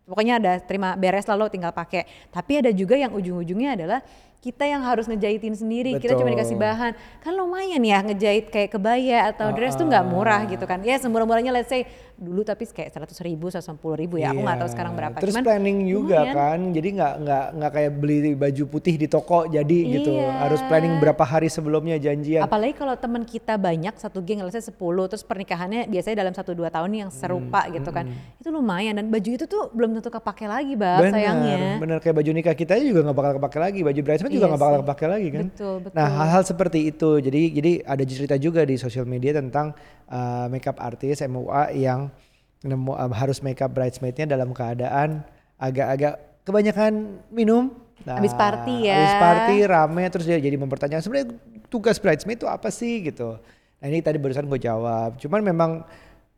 pokoknya 0.05 0.33
ada 0.41 0.51
terima 0.63 0.93
beres 0.97 1.25
lah 1.29 1.37
lo 1.37 1.49
tinggal 1.49 1.73
pakai. 1.73 2.05
Tapi 2.29 2.61
ada 2.61 2.71
juga 2.73 2.93
yang 2.97 3.13
ujung-ujungnya 3.13 3.73
adalah 3.77 3.99
kita 4.47 4.63
yang 4.63 4.79
harus 4.79 5.03
ngejahitin 5.05 5.51
sendiri. 5.53 5.99
Kita 5.99 6.15
cuma 6.15 6.31
Betul. 6.31 6.39
dikasih 6.39 6.55
bahan. 6.57 6.91
Kan 7.19 7.35
lumayan 7.35 7.83
ya 7.83 7.99
ngejahit 7.99 8.47
kayak 8.47 8.71
kebaya 8.71 9.27
atau 9.27 9.51
dress 9.51 9.75
tuh 9.75 9.83
nggak 9.83 10.05
murah 10.07 10.47
gitu 10.47 10.63
kan. 10.63 10.79
Ya 10.81 10.95
semurah-murahnya 10.95 11.51
let's 11.51 11.67
say 11.67 11.83
dulu 12.15 12.41
tapi 12.41 12.63
kayak 12.65 12.89
100 12.89 13.13
ribu, 13.21 13.51
150 13.51 13.67
ribu 13.93 14.15
ya. 14.15 14.31
Aku 14.31 14.39
nggak 14.39 14.57
tahu 14.57 14.65
Iya. 14.65 14.73
sekarang 14.73 14.93
berapa. 14.93 15.17
Terus 15.19 15.35
Cuman 15.35 15.43
planning 15.43 15.77
juga 15.85 16.17
lumayan. 16.17 16.33
kan, 16.33 16.59
jadi 16.71 16.87
nggak 16.89 17.13
nggak 17.19 17.45
nggak 17.53 17.71
kayak 17.73 17.91
beli 17.93 18.17
baju 18.33 18.63
putih 18.67 18.95
di 18.95 19.07
toko 19.07 19.39
jadi 19.45 19.79
gitu. 19.91 20.11
Iya. 20.13 20.31
Harus 20.39 20.61
planning 20.63 20.97
berapa 20.97 21.21
hari 21.21 21.47
sebelumnya 21.47 21.97
janjian. 21.97 22.41
Apalagi 22.41 22.73
kalau 22.73 22.95
teman 22.95 23.21
kita 23.21 23.53
banyak 23.55 23.93
satu 23.95 24.19
geng, 24.19 24.39
let's 24.39 24.55
say 24.55 24.63
10, 24.63 24.79
terus 25.05 25.21
pernikahannya 25.21 25.85
biasanya 25.85 26.23
dalam 26.23 26.33
satu 26.33 26.53
dua 26.53 26.69
tahun 26.69 26.89
yang 26.95 27.09
serupa 27.09 27.35
Hmm, 27.59 27.75
gitu 27.75 27.89
kan. 27.91 28.05
Itu 28.37 28.49
lumayan 28.49 28.95
dan 28.95 29.09
baju 29.09 29.29
itu 29.29 29.45
tuh 29.45 29.69
belum 29.69 29.93
tentu 29.93 30.09
kepake 30.09 30.45
lagi, 30.45 30.73
Bab, 30.73 31.03
bener, 31.03 31.13
sayangnya. 31.13 31.57
bener 31.77 31.97
kayak 31.99 32.15
baju 32.15 32.31
nikah 32.31 32.55
kita 32.55 32.77
juga 32.79 33.01
nggak 33.03 33.17
bakal 33.17 33.31
kepake 33.37 33.57
lagi, 33.59 33.79
baju 33.83 33.99
bridesmaid 33.99 34.33
juga 34.37 34.45
Iya 34.45 34.51
nggak 34.53 34.61
bakal 34.61 34.79
kepake 34.85 35.05
lagi 35.09 35.27
kan. 35.33 35.45
Betul, 35.49 35.75
betul. 35.81 35.95
Nah 35.97 36.07
hal-hal 36.21 36.43
seperti 36.45 36.79
itu, 36.93 37.09
jadi 37.17 37.41
jadi 37.49 37.71
ada 37.81 38.03
cerita 38.05 38.35
juga 38.37 38.61
di 38.61 38.75
sosial 38.77 39.09
media 39.09 39.33
tentang 39.33 39.73
uh, 40.07 40.45
makeup 40.47 40.77
artis 40.77 41.25
MUA 41.25 41.73
yang 41.75 42.13
nemu 42.61 42.93
uh, 42.93 43.09
harus 43.11 43.41
makeup 43.41 43.73
bridesmaidnya 43.73 44.29
dalam 44.29 44.53
keadaan 44.53 45.25
agak-agak 45.57 46.21
kebanyakan 46.45 47.21
minum. 47.33 47.73
Nah, 48.05 48.21
Habis 48.21 48.37
party 48.37 48.87
ya. 48.87 48.95
Habis 49.01 49.15
party 49.17 49.55
rame 49.65 50.03
terus 50.13 50.25
dia 50.29 50.37
jadi 50.37 50.55
mempertanyakan 50.55 51.01
sebenarnya 51.01 51.27
tugas 51.67 51.97
bridesmaid 51.97 52.37
itu 52.37 52.47
apa 52.47 52.69
sih 52.69 53.09
gitu. 53.09 53.41
Nah 53.81 53.85
ini 53.89 54.05
tadi 54.05 54.21
barusan 54.21 54.45
gue 54.45 54.61
jawab. 54.61 55.17
Cuman 55.17 55.41
memang 55.41 55.71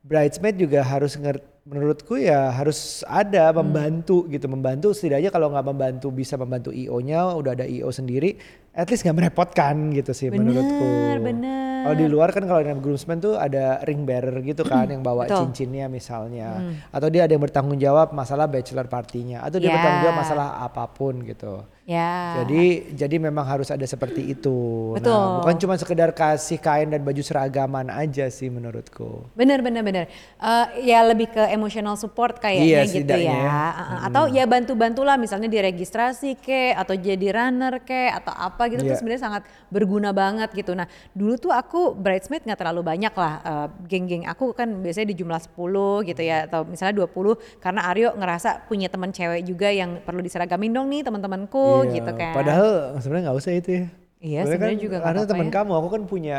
bridesmaid 0.01 0.56
juga 0.56 0.82
harus 0.82 1.20
ngerti 1.20 1.59
menurutku 1.70 2.18
ya 2.18 2.50
harus 2.50 3.06
ada 3.06 3.54
Hmm. 3.54 3.62
membantu 3.62 4.26
gitu 4.26 4.50
membantu 4.50 4.90
setidaknya 4.90 5.30
kalau 5.30 5.54
nggak 5.54 5.68
membantu 5.70 6.08
bisa 6.10 6.34
membantu 6.34 6.74
IO-nya 6.74 7.38
udah 7.38 7.54
ada 7.54 7.66
IO 7.70 7.94
sendiri 7.94 8.42
at 8.79 8.88
least 8.88 9.03
nggak 9.03 9.17
merepotkan 9.19 9.91
gitu 9.91 10.12
sih 10.12 10.27
Bener, 10.27 10.39
menurutku 10.41 10.88
bener. 11.21 11.81
kalau 11.81 11.95
di 11.95 12.07
luar 12.07 12.29
kan 12.29 12.43
kalau 12.43 12.59
dengan 12.59 12.79
groomsmen 12.79 13.19
tuh 13.19 13.36
ada 13.36 13.83
ring 13.83 14.03
bearer 14.03 14.39
gitu 14.41 14.63
kan 14.63 14.88
yang 14.88 15.00
bawa 15.00 15.24
Betul. 15.24 15.36
Hmm. 15.36 15.43
cincinnya 15.51 15.86
misalnya 15.88 16.50
atau 16.89 17.07
dia 17.07 17.24
ada 17.24 17.31
yang 17.31 17.41
bertanggung 17.41 17.77
jawab 17.77 18.12
masalah 18.12 18.45
bachelor 18.45 18.88
partinya 18.88 19.41
atau 19.41 19.57
dia 19.57 19.67
Ya. 19.67 19.75
bertanggung 19.75 20.03
jawab 20.03 20.17
masalah 20.17 20.48
apa 20.59 20.83
pun 20.88 21.19
gitu 21.21 21.67
Ya. 21.83 22.38
jadi 22.39 22.63
jadi 22.93 23.15
memang 23.19 23.41
harus 23.43 23.67
ada 23.67 23.81
seperti 23.81 24.21
itu. 24.29 24.93
Betul. 24.93 25.09
Nah, 25.09 25.41
bukan 25.41 25.57
cuma 25.57 25.74
sekedar 25.74 26.13
kasih 26.13 26.62
kain 26.62 26.86
dan 26.86 27.01
baju 27.01 27.17
seragaman 27.17 27.89
aja 27.89 28.29
sih 28.29 28.45
menurutku. 28.45 29.25
Bener 29.33 29.57
bener 29.59 29.81
bener. 29.81 30.05
Eh, 30.38 30.86
ya 30.86 31.01
lebih 31.01 31.33
ke 31.33 31.50
emotional 31.50 31.98
support 31.98 32.38
kayaknya 32.38 32.86
Iya, 32.86 32.93
gitu 32.93 33.09
ya. 33.09 33.33
ya. 33.33 33.41
Uh-uh. 33.74 34.05
Atau 34.05 34.24
ya 34.29 34.45
bantu-bantulah 34.45 35.17
misalnya 35.17 35.50
diregistrasi 35.50 36.38
ke 36.38 36.77
atau 36.77 36.93
jadi 36.93 37.25
runner 37.33 37.81
ke 37.81 38.13
atau 38.13 38.38
apa 38.38 38.69
gitu 38.70 38.82
tuh 38.82 38.88
Iya. 38.88 38.98
sebenarnya 38.98 39.22
sangat 39.22 39.42
berguna 39.68 40.10
banget 40.12 40.50
gitu. 40.52 40.72
Nah 40.72 40.86
dulu 41.12 41.36
tuh 41.36 41.50
aku 41.50 41.92
bridesmaid 41.92 42.42
nggak 42.42 42.58
terlalu 42.58 42.82
banyak 42.82 43.12
lah. 43.12 43.34
Eh, 43.40 43.68
geng-geng 43.88 44.24
aku 44.24 44.52
kan 44.52 44.70
biasanya 44.80 45.08
di 45.08 45.18
jumlah 45.18 45.40
10 45.40 45.58
gitu 46.04 46.22
ya 46.22 46.46
atau 46.46 46.64
misalnya 46.64 46.96
20 47.00 47.34
karena 47.58 47.82
Aryo 47.86 48.10
ngerasa 48.14 48.66
punya 48.66 48.88
teman 48.88 49.10
cewek 49.10 49.44
juga 49.44 49.68
yang 49.68 50.00
perlu 50.00 50.20
diseragamin 50.20 50.70
dong 50.70 50.88
nih 50.88 51.02
teman-temanku 51.02 51.86
Iya, 51.86 51.92
gitu 51.96 52.12
kan. 52.14 52.34
Padahal 52.34 52.70
sebenarnya 52.98 53.24
nggak 53.28 53.38
usah 53.38 53.52
itu 53.52 53.70
ya. 53.72 53.86
Iya, 54.20 54.42
Sebenarnya 54.44 54.68
kan 54.70 54.84
juga 54.84 54.98
Karena 55.00 55.22
teman 55.24 55.48
ya. 55.48 55.54
kamu, 55.56 55.72
aku 55.74 55.88
kan 55.90 56.02
punya 56.04 56.38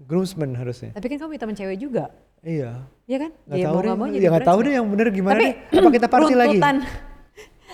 groomsmen 0.00 0.50
harusnya. 0.52 0.90
Tapi 0.90 1.06
kan 1.06 1.16
kamu 1.16 1.28
punya 1.30 1.42
teman 1.42 1.54
cewek 1.54 1.78
juga. 1.78 2.04
Iya. 2.40 2.70
Iya 3.04 3.18
kan? 3.18 3.30
Nggak 3.44 3.58
Ya, 3.58 3.64
tahu 3.64 3.74
mau 3.74 3.82
deh. 3.82 3.92
mau 3.92 4.06
Ya 4.08 4.28
nggak 4.30 4.48
tahu 4.48 4.58
deh 4.62 4.72
yang 4.72 4.86
bener 4.88 5.06
gimana 5.10 5.34
Tapi 5.34 5.46
deh. 5.46 5.78
Apa 5.78 5.88
kita 5.90 6.08
party 6.08 6.34
lagi? 6.34 6.58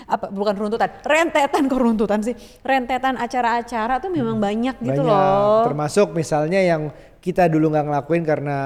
Apa 0.07 0.31
bukan 0.31 0.55
runtutan, 0.55 0.91
rentetan 1.03 1.63
kok 1.67 1.81
runtutan 1.83 2.21
sih. 2.23 2.35
Rentetan 2.63 3.19
acara-acara 3.19 3.99
tuh 3.99 4.11
memang 4.11 4.39
banyak 4.39 4.79
gitu 4.79 5.03
Hmm. 5.03 5.11
Banyak. 5.11 5.35
loh. 5.35 5.65
Termasuk 5.67 6.15
misalnya 6.15 6.63
yang 6.63 6.95
kita 7.19 7.51
dulu 7.51 7.75
nggak 7.75 7.87
ngelakuin 7.91 8.23
karena 8.23 8.57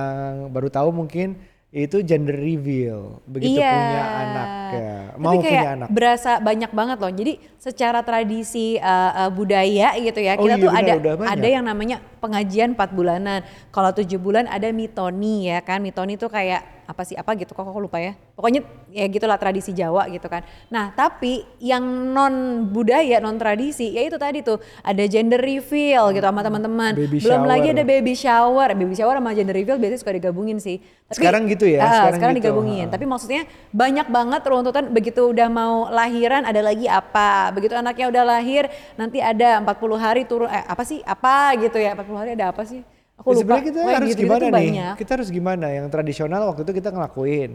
baru 0.53 0.69
tahu 0.69 0.93
mungkin 0.93 1.41
itu 1.71 2.03
gender 2.03 2.35
reveal 2.35 3.23
begitu 3.31 3.63
iya. 3.63 3.71
punya 3.71 4.03
anak 4.03 4.49
ya 4.75 4.95
Tapi 5.15 5.23
mau 5.23 5.39
kayak 5.39 5.47
punya 5.47 5.71
anak 5.79 5.89
berasa 5.95 6.31
banyak 6.43 6.71
banget 6.75 6.99
loh. 6.99 7.13
Jadi 7.15 7.33
secara 7.63 8.03
tradisi 8.03 8.75
uh, 8.75 9.13
uh, 9.15 9.31
budaya 9.31 9.95
gitu 10.03 10.19
ya, 10.19 10.35
Oh 10.35 10.45
kita 10.45 10.59
iya 10.59 10.65
tuh 10.67 10.71
benar, 10.75 10.99
ada 10.99 11.31
ada 11.31 11.47
yang 11.47 11.63
namanya 11.63 12.03
pengajian 12.19 12.75
4 12.75 12.91
bulanan. 12.91 13.41
Kalau 13.71 13.91
tujuh 13.95 14.19
bulan 14.19 14.51
ada 14.51 14.67
mitoni 14.75 15.47
ya 15.47 15.63
kan. 15.63 15.79
Mitoni 15.79 16.19
tuh 16.19 16.27
kayak 16.27 16.80
apa 16.91 17.07
sih 17.07 17.15
apa 17.15 17.39
gitu 17.39 17.55
kok 17.55 17.63
kok 17.63 17.79
lupa 17.79 18.03
ya. 18.03 18.19
Pokoknya 18.35 18.67
ya 18.91 19.07
gitulah 19.07 19.39
tradisi 19.39 19.71
Jawa 19.71 20.11
gitu 20.11 20.27
kan. 20.27 20.43
Nah, 20.67 20.91
tapi 20.91 21.47
yang 21.63 21.81
non 22.11 22.35
budaya, 22.67 23.23
non 23.23 23.39
tradisi 23.39 23.95
ya 23.95 24.03
itu 24.03 24.19
tadi 24.19 24.43
tuh 24.43 24.59
ada 24.83 25.05
gender 25.07 25.39
reveal 25.39 26.11
gitu 26.11 26.27
sama 26.27 26.43
teman-teman. 26.43 26.99
Baby 26.99 27.23
Belum 27.23 27.47
lagi 27.47 27.71
shower. 27.71 27.77
ada 27.79 27.85
baby 27.87 28.15
shower. 28.19 28.69
Baby 28.75 28.95
shower 28.99 29.15
sama 29.17 29.31
gender 29.31 29.55
reveal 29.55 29.79
biasanya 29.79 30.01
suka 30.03 30.13
digabungin 30.13 30.59
sih. 30.59 30.83
Sekarang 31.07 31.47
gitu 31.47 31.67
ya, 31.67 31.79
Ah, 31.79 31.87
sekarang 31.87 32.15
sekarang 32.19 32.35
gitu. 32.35 32.43
digabungin. 32.51 32.87
Tapi 32.91 33.05
maksudnya 33.07 33.43
banyak 33.71 34.07
banget 34.07 34.43
runtutan 34.43 34.85
begitu 34.91 35.31
udah 35.31 35.47
mau 35.47 35.87
lahiran 35.87 36.43
ada 36.43 36.59
lagi 36.59 36.91
apa. 36.91 37.55
Begitu 37.55 37.79
anaknya 37.79 38.11
udah 38.11 38.25
lahir 38.27 38.67
nanti 38.95 39.23
ada 39.23 39.63
40 39.63 39.95
hari 39.95 40.23
turun 40.27 40.51
eh 40.51 40.67
apa 40.67 40.83
sih? 40.83 40.99
Apa 41.03 41.55
gitu 41.57 41.79
ya. 41.79 41.95
40 41.95 42.19
hari 42.19 42.31
ada 42.35 42.51
apa 42.51 42.67
sih? 42.67 42.83
Aku 43.21 43.27
Ya, 43.27 43.35
lupa. 43.35 43.41
sebenarnya 43.53 43.65
kita 43.67 43.81
harus 43.85 44.09
gitu-gitu 44.09 44.25
gimana 44.25 44.45
nih 44.47 44.53
banyak. 44.73 44.95
kita 44.97 45.11
harus 45.13 45.29
gimana 45.29 45.67
yang 45.69 45.87
tradisional 45.87 46.43
waktu 46.47 46.61
itu 46.63 46.73
kita 46.75 46.89
ngelakuin 46.89 47.51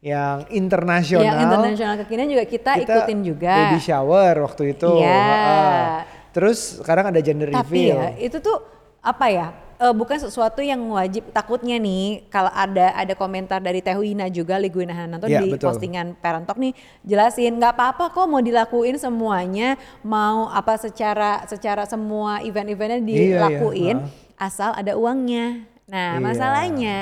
yang 0.00 0.36
internasional 0.50 1.28
Yang 1.28 1.38
internasional 1.44 1.94
kekinian 2.00 2.28
juga 2.30 2.44
kita, 2.46 2.70
ikutin 2.78 3.18
juga. 3.20 3.52
baby 3.54 3.78
shower 3.78 4.34
waktu 4.40 4.62
itu 4.72 4.92
Iya. 4.96 6.08
Terus 6.30 6.78
sekarang 6.78 7.04
ada 7.06 7.20
gender 7.20 7.48
Tapi 7.48 7.60
reveal 7.60 7.96
ya 7.96 8.08
itu 8.18 8.38
tuh 8.38 8.64
apa 8.98 9.28
ya? 9.28 9.48
eh, 9.76 9.90
bukan 9.90 10.12
sesuatu 10.14 10.60
yang 10.60 10.76
wajib 10.90 11.28
takutnya 11.30 11.76
nih 11.76 12.28
kalau 12.28 12.48
ada 12.48 12.92
ada 12.92 13.12
komentar 13.12 13.58
dari 13.58 13.80
Teh 13.80 13.92
Wina 13.94 14.28
juga 14.28 14.56
Liguina 14.56 14.92
Hananto 14.94 15.24
Iya, 15.24 15.40
di 15.40 15.50
betul. 15.50 15.68
postingan 15.68 16.12
Parentok 16.14 16.56
nih 16.56 16.72
jelasin 17.02 17.56
nggak 17.56 17.72
apa-apa 17.74 18.08
kok 18.10 18.24
mau 18.24 18.40
dilakuin 18.40 18.96
semuanya 18.96 19.74
mau 20.00 20.48
apa 20.48 20.76
secara 20.76 21.44
secara 21.44 21.84
semua 21.84 22.40
event-eventnya 22.40 23.00
Iya, 23.00 23.08
iya, 23.08 23.20
dilakuin 23.26 23.96
heeh. 24.00 24.28
Asal 24.40 24.72
ada 24.72 24.96
uangnya. 24.96 25.68
Nah 25.84 26.16
Iya. 26.16 26.22
masalahnya 26.22 26.98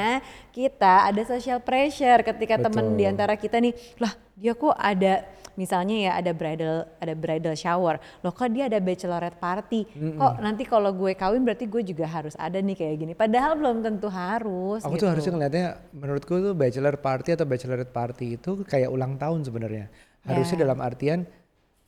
kita 0.51 1.07
ada 1.07 1.23
social 1.23 1.61
pressure 1.61 2.25
ketika 2.25 2.59
temen 2.59 2.93
Betul. 2.93 2.99
di 2.99 3.05
antara 3.05 3.37
kita 3.37 3.61
nih 3.61 3.77
lah 4.01 4.11
dia 4.33 4.57
kok 4.57 4.73
ada 4.75 5.29
misalnya 5.55 5.97
ya 5.99 6.13
ada 6.17 6.31
bridal 6.33 6.87
ada 6.97 7.13
bridal 7.13 7.53
shower 7.53 7.99
loh 8.23 8.33
kok 8.33 8.49
dia 8.49 8.65
ada 8.65 8.79
bachelorette 8.79 9.37
party 9.37 9.85
kok 10.15 10.41
nanti 10.41 10.63
kalau 10.65 10.95
gue 10.95 11.13
kawin 11.13 11.43
berarti 11.43 11.67
gue 11.67 11.83
juga 11.85 12.07
harus 12.07 12.33
ada 12.39 12.63
nih 12.63 12.79
kayak 12.79 12.97
gini 12.97 13.13
padahal 13.13 13.59
belum 13.61 13.83
tentu 13.83 14.09
harus 14.09 14.81
Aku 14.81 14.95
gitu. 14.97 15.05
tuh 15.05 15.09
harusnya 15.13 15.33
ngeliatnya, 15.35 15.67
menurutku 15.93 16.35
tuh 16.41 16.55
bachelor 16.55 16.97
party 16.97 17.37
atau 17.37 17.45
bachelorette 17.45 17.93
party 17.93 18.41
itu 18.41 18.51
kayak 18.65 18.89
ulang 18.89 19.19
tahun 19.19 19.45
sebenarnya. 19.45 19.91
Harusnya 20.25 20.57
Ya. 20.57 20.63
dalam 20.65 20.79
artian 20.81 21.19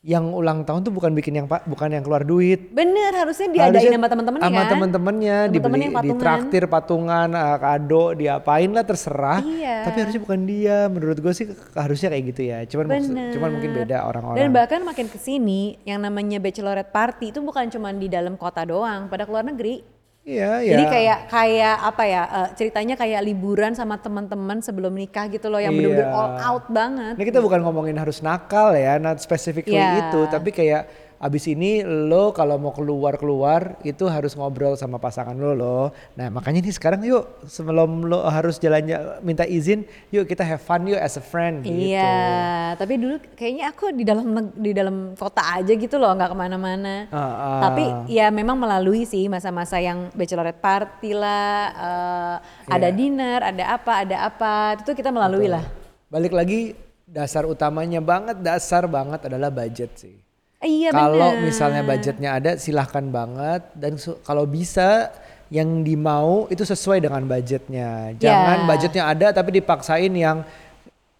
yang 0.00 0.33
ulang 0.33 0.64
tahun 0.64 0.80
tuh 0.80 0.97
bukan 0.97 1.12
bikin 1.12 1.37
yang 1.37 1.45
pak, 1.45 1.69
bukan 1.69 1.92
yang 1.92 2.00
keluar 2.00 2.25
duit. 2.25 2.73
bener 2.73 3.12
harusnya 3.12 3.52
diadain 3.52 3.92
sama 3.92 4.09
temen-temennya 4.09 4.49
Sama 4.49 4.57
kan 4.57 4.71
Temen-temen 4.73 5.14
dibeli, 5.52 5.87
patungan. 5.92 6.16
ditraktir 6.16 6.62
patungan, 6.64 7.28
eh, 7.28 7.57
kado, 7.61 8.04
diapain 8.16 8.71
lah 8.73 8.80
terserah. 8.80 9.45
Iya. 9.45 9.85
Tapi 9.85 9.97
harusnya 10.00 10.23
bukan 10.25 10.40
dia. 10.49 10.76
Menurut 10.88 11.21
gue 11.21 11.33
sih 11.37 11.47
harusnya 11.76 12.09
kayak 12.09 12.25
gitu 12.33 12.42
ya. 12.49 12.59
Cuman 12.64 12.87
maksud- 12.88 13.12
cuman 13.37 13.49
mungkin 13.52 13.71
beda 13.76 13.97
Dan 13.99 14.09
orang-orang. 14.09 14.49
bahkan 14.49 14.80
makin 14.80 15.04
ke 15.04 15.21
sini 15.21 15.76
yang 15.85 16.00
namanya 16.00 16.40
bachelorette 16.40 16.88
party 16.88 17.28
itu 17.28 17.45
bukan 17.45 17.69
cuma 17.69 17.92
di 17.92 18.09
dalam 18.09 18.40
kota 18.40 18.64
doang, 18.64 19.04
pada 19.04 19.28
keluar 19.28 19.45
negeri. 19.45 19.85
Iya, 20.30 20.50
iya. 20.62 20.72
Jadi 20.78 20.84
kayak 20.87 21.18
kayak 21.26 21.76
apa 21.82 22.02
ya 22.06 22.22
eh, 22.22 22.49
ceritanya 22.54 22.94
kayak 22.94 23.20
liburan 23.26 23.72
sama 23.75 23.99
teman-teman 23.99 24.62
sebelum 24.62 24.94
nikah 24.94 25.26
gitu 25.26 25.50
loh 25.50 25.58
yang 25.58 25.75
Iya. 25.75 26.06
all 26.06 26.30
out 26.38 26.64
banget. 26.70 27.18
Ini 27.18 27.25
kita 27.26 27.42
bukan 27.42 27.60
ngomongin 27.60 27.99
harus 27.99 28.22
nakal 28.22 28.78
ya, 28.78 29.02
not 29.02 29.18
specifically 29.18 29.75
Iya. 29.75 30.06
itu, 30.06 30.20
tapi 30.30 30.54
kayak 30.54 31.09
abis 31.20 31.52
ini 31.52 31.84
lo 31.84 32.32
kalau 32.32 32.56
mau 32.56 32.72
keluar-keluar 32.72 33.76
itu 33.84 34.08
harus 34.08 34.32
ngobrol 34.32 34.72
sama 34.80 34.96
pasangan 34.96 35.36
lo 35.36 35.52
lo. 35.52 35.80
Nah 36.16 36.32
makanya 36.32 36.64
nih 36.64 36.72
sekarang 36.72 37.04
yuk 37.04 37.44
sebelum 37.44 38.08
lo 38.08 38.24
harus 38.24 38.56
jalan 38.56 38.88
minta 39.20 39.44
izin, 39.44 39.84
yuk 40.08 40.24
kita 40.24 40.40
have 40.40 40.64
fun 40.64 40.88
yuk 40.88 40.96
as 40.96 41.20
a 41.20 41.24
friend 41.24 41.60
gitu. 41.60 41.92
Iya, 41.92 42.72
tapi 42.80 42.96
dulu 42.96 43.20
kayaknya 43.36 43.68
aku 43.68 43.92
di 43.92 44.04
dalam 44.08 44.24
di 44.56 44.72
dalam 44.72 45.12
kota 45.12 45.60
aja 45.60 45.76
gitu 45.76 46.00
loh, 46.00 46.16
nggak 46.16 46.32
ke 46.32 46.36
mana-mana. 46.40 47.04
Ah, 47.12 47.20
ah. 47.20 47.60
Tapi 47.68 47.84
ya 48.08 48.32
memang 48.32 48.56
melalui 48.56 49.04
sih 49.04 49.28
masa-masa 49.28 49.76
yang 49.76 50.08
bachelorette 50.16 50.64
party 50.64 51.12
lah, 51.12 51.52
eh, 51.76 52.36
ada 52.72 52.88
Iya. 52.88 52.96
dinner, 52.96 53.38
ada 53.44 53.64
apa, 53.76 53.92
ada 54.08 54.16
apa, 54.24 54.80
itu 54.80 54.96
kita 54.96 55.12
melalui 55.12 55.52
lah. 55.52 55.68
Balik 56.08 56.32
lagi 56.32 56.72
dasar 57.04 57.44
utamanya 57.44 58.00
banget, 58.00 58.40
dasar 58.40 58.88
banget 58.88 59.28
adalah 59.28 59.52
budget 59.52 59.92
sih. 60.00 60.29
Iya 60.60 60.92
kalau 60.92 61.40
misalnya 61.40 61.80
budgetnya 61.80 62.36
ada 62.36 62.50
silahkan 62.60 63.00
banget 63.08 63.64
dan 63.72 63.96
su- 63.96 64.20
kalau 64.20 64.44
bisa 64.44 65.08
yang 65.48 65.80
dimau 65.80 66.46
itu 66.46 66.62
sesuai 66.62 67.00
dengan 67.00 67.24
budgetnya. 67.24 68.12
Jangan 68.20 68.58
Ya. 68.60 68.66
budgetnya 68.68 69.02
ada 69.08 69.26
tapi 69.32 69.56
dipaksain 69.56 70.12
yang 70.12 70.44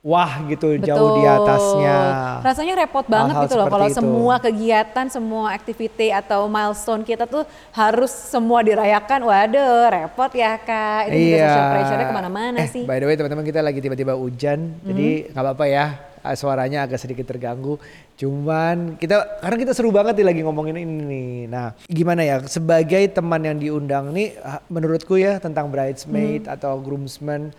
wah 0.01 0.45
gitu 0.45 0.77
Betul. 0.77 0.85
jauh 0.85 1.09
di 1.17 1.25
atasnya. 1.25 1.97
Rasanya 2.41 2.85
repot 2.85 3.05
banget 3.09 3.33
Hal-hal 3.33 3.45
gitu 3.49 3.55
loh 3.57 3.67
kalau 3.69 3.89
itu. 3.89 3.97
semua 3.97 4.35
kegiatan, 4.37 5.07
semua 5.09 5.47
activity 5.53 6.13
atau 6.13 6.45
milestone 6.45 7.01
kita 7.01 7.25
tuh 7.25 7.49
harus 7.73 8.13
semua 8.13 8.61
dirayakan. 8.61 9.25
Waduh, 9.25 9.89
repot 9.89 10.31
ya 10.33 10.57
kak. 10.57 11.09
Itu 11.09 11.17
juga 11.17 11.37
social 11.41 11.69
pressure-nya 11.73 12.07
ke 12.07 12.17
mana-mana 12.17 12.59
eh, 12.61 12.69
sih. 12.69 12.85
By 12.85 13.01
the 13.01 13.09
way 13.09 13.17
teman-teman 13.17 13.45
kita 13.45 13.65
lagi 13.65 13.81
tiba-tiba 13.81 14.13
hujan, 14.15 14.77
jadi 14.85 15.33
nggak 15.33 15.43
apa-apa 15.43 15.65
ya 15.65 15.87
suaranya 16.33 16.85
agak 16.85 16.99
sedikit 16.99 17.25
terganggu. 17.25 17.81
Cuman 18.15 18.97
kita 18.97 19.41
karena 19.41 19.57
kita 19.59 19.73
seru 19.73 19.89
banget 19.89 20.17
nih 20.17 20.27
lagi 20.27 20.41
ngomongin 20.41 20.77
ini 20.77 20.95
nih. 21.03 21.31
Nah, 21.47 21.73
gimana 21.85 22.21
ya 22.21 22.37
sebagai 22.45 23.01
teman 23.09 23.41
yang 23.41 23.57
diundang 23.57 24.11
nih 24.11 24.37
menurutku 24.67 25.15
ya 25.15 25.37
tentang 25.37 25.69
bridesmaid 25.69 26.45
Hmm. 26.45 26.55
atau 26.55 26.77
groomsmen 26.77 27.51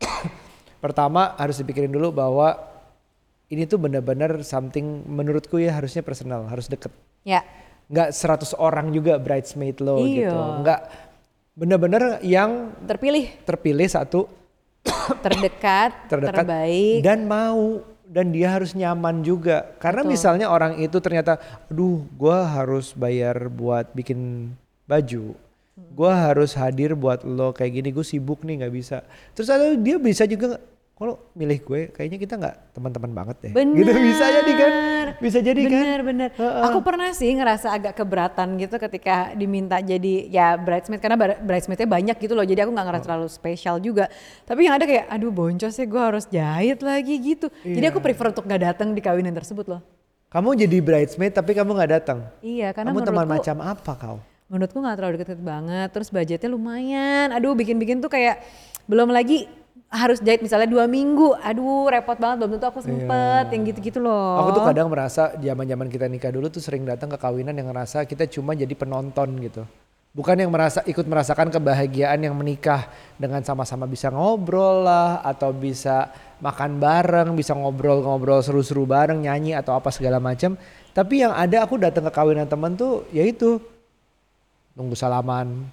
pertama 0.78 1.32
harus 1.34 1.56
dipikirin 1.56 1.88
dulu 1.88 2.12
bahwa 2.12 2.56
ini 3.46 3.64
tuh 3.64 3.76
benar-benar 3.76 4.40
something 4.40 5.04
menurutku 5.04 5.56
ya 5.56 5.72
harusnya 5.72 6.00
personal, 6.00 6.44
harus 6.44 6.66
deket. 6.66 6.90
Ya, 7.22 7.40
Nggak 7.84 8.16
100 8.16 8.56
orang 8.56 8.88
juga 8.90 9.16
bridesmaid 9.16 9.76
lo 9.78 10.00
Iya. 10.00 10.24
gitu. 10.24 10.38
Nggak 10.60 10.80
bener-bener 11.54 12.02
yang 12.20 12.72
terpilih, 12.82 13.28
terpilih 13.44 13.86
satu 13.86 14.26
terdekat, 15.20 15.92
terdekat 16.10 16.44
terbaik. 16.44 17.00
dan 17.00 17.24
mau 17.24 17.80
dan 18.08 18.30
dia 18.30 18.52
harus 18.52 18.76
nyaman 18.76 19.24
juga. 19.24 19.74
Karena 19.80 20.04
misalnya 20.04 20.46
orang 20.52 20.80
itu 20.80 21.00
ternyata 21.00 21.40
aduh 21.68 22.04
gua 22.16 22.44
harus 22.44 22.92
bayar 22.92 23.48
buat 23.48 23.88
bikin 23.96 24.52
baju. 24.84 25.32
Gua 25.94 26.12
harus 26.14 26.54
hadir 26.54 26.94
buat 26.94 27.26
lo 27.26 27.50
kayak 27.50 27.82
gini 27.82 27.88
gue 27.90 28.06
sibuk 28.06 28.46
nih 28.46 28.62
nggak 28.62 28.74
bisa. 28.74 29.02
Terus 29.34 29.50
ada 29.50 29.74
dia 29.74 29.98
bisa 29.98 30.22
juga 30.22 30.62
kalau 30.94 31.18
milih 31.34 31.58
gue 31.58 31.80
kayaknya 31.90 32.18
kita 32.18 32.34
nggak 32.38 32.54
teman-teman 32.70 33.10
banget 33.10 33.36
deh 33.42 33.52
Bener. 33.52 33.82
gitu 33.82 33.90
bisa 33.92 34.24
jadi 34.30 34.52
kan 34.54 34.72
bisa 35.18 35.38
jadi 35.38 35.62
kan 35.66 35.82
bener, 35.82 36.00
bener. 36.02 36.28
Aku 36.64 36.78
pernah 36.80 37.10
sih 37.10 37.34
ngerasa 37.34 37.70
agak 37.70 37.94
keberatan 37.94 38.54
gitu 38.56 38.78
ketika 38.78 39.34
diminta 39.34 39.78
jadi 39.78 40.26
ya 40.26 40.54
bridesmaid 40.54 41.02
karena 41.02 41.18
bridesmaidnya 41.18 41.86
banyak 41.86 42.16
gitu 42.16 42.32
loh. 42.32 42.42
Jadi 42.42 42.62
aku 42.62 42.70
nggak 42.70 42.82
Oh. 42.82 42.90
ngerasa 42.90 43.04
terlalu 43.04 43.28
spesial 43.28 43.76
juga. 43.78 44.06
Tapi 44.42 44.66
yang 44.66 44.74
ada 44.74 44.86
kayak 44.86 45.10
aduh 45.10 45.30
boncos 45.30 45.74
ya 45.74 45.84
gue 45.84 46.02
harus 46.02 46.24
jahit 46.26 46.78
lagi 46.80 47.14
gitu. 47.16 47.46
Jadi 47.60 47.84
aku 47.84 47.98
prefer 47.98 48.30
untuk 48.30 48.46
nggak 48.46 48.62
datang 48.64 48.90
di 48.90 49.02
kawinan 49.02 49.34
tersebut 49.34 49.66
loh. 49.66 49.82
kamu 50.30 50.66
jadi 50.66 50.76
bridesmaid 50.78 51.30
tapi 51.30 51.54
kamu 51.54 51.70
nggak 51.74 51.90
datang 51.94 52.18
Iya 52.38 52.74
karena 52.74 52.90
kamu 52.90 53.06
teman 53.06 53.26
macam 53.28 53.56
apa 53.62 53.92
kau 53.94 54.18
menurutku 54.46 54.78
nggak 54.78 54.96
terlalu 54.98 55.16
deket 55.20 55.38
banget. 55.38 55.88
Terus 55.90 56.08
budgetnya 56.10 56.50
lumayan. 56.50 57.30
Aduh 57.30 57.54
bikin-bikin 57.54 57.98
tuh 57.98 58.10
kayak 58.10 58.42
belum 58.86 59.10
lagi 59.10 59.46
harus 59.94 60.18
jahit 60.18 60.42
misalnya 60.42 60.66
dua 60.66 60.90
minggu. 60.90 61.38
Aduh 61.38 61.86
repot 61.86 62.18
banget 62.18 62.42
belum 62.42 62.50
tentu 62.58 62.66
aku 62.66 62.80
sempet 62.82 63.46
yang 63.54 63.62
gitu-gitu 63.62 64.02
loh. 64.02 64.34
Iya. 64.34 64.42
Aku 64.42 64.50
tuh 64.50 64.64
kadang 64.66 64.88
merasa 64.90 65.22
zaman-zaman 65.38 65.86
kita 65.86 66.10
nikah 66.10 66.34
dulu 66.34 66.50
tuh 66.50 66.58
sering 66.58 66.82
datang 66.82 67.06
ke 67.06 67.16
kawinan 67.16 67.54
yang 67.54 67.70
ngerasa 67.70 68.02
kita 68.02 68.26
cuma 68.26 68.58
jadi 68.58 68.74
penonton 68.74 69.38
gitu. 69.38 69.62
Bukan 70.14 70.38
yang 70.38 70.54
merasa 70.54 70.78
ikut 70.86 71.10
merasakan 71.10 71.50
kebahagiaan 71.50 72.22
yang 72.22 72.38
menikah 72.38 72.86
dengan 73.18 73.42
sama-sama 73.42 73.82
bisa 73.90 74.14
ngobrol 74.14 74.86
lah 74.86 75.18
atau 75.26 75.50
bisa 75.50 76.06
makan 76.38 76.78
bareng, 76.78 77.34
bisa 77.34 77.50
ngobrol-ngobrol 77.50 78.38
seru-seru 78.38 78.86
bareng, 78.86 79.26
nyanyi 79.26 79.58
atau 79.58 79.74
apa 79.74 79.90
segala 79.90 80.22
macam. 80.22 80.54
Tapi 80.94 81.26
yang 81.26 81.34
ada 81.34 81.66
aku 81.66 81.82
datang 81.82 82.06
ke 82.06 82.14
kawinan 82.14 82.46
temen 82.46 82.78
tuh 82.78 83.02
yaitu 83.10 83.58
nunggu 84.78 84.94
salaman, 84.94 85.66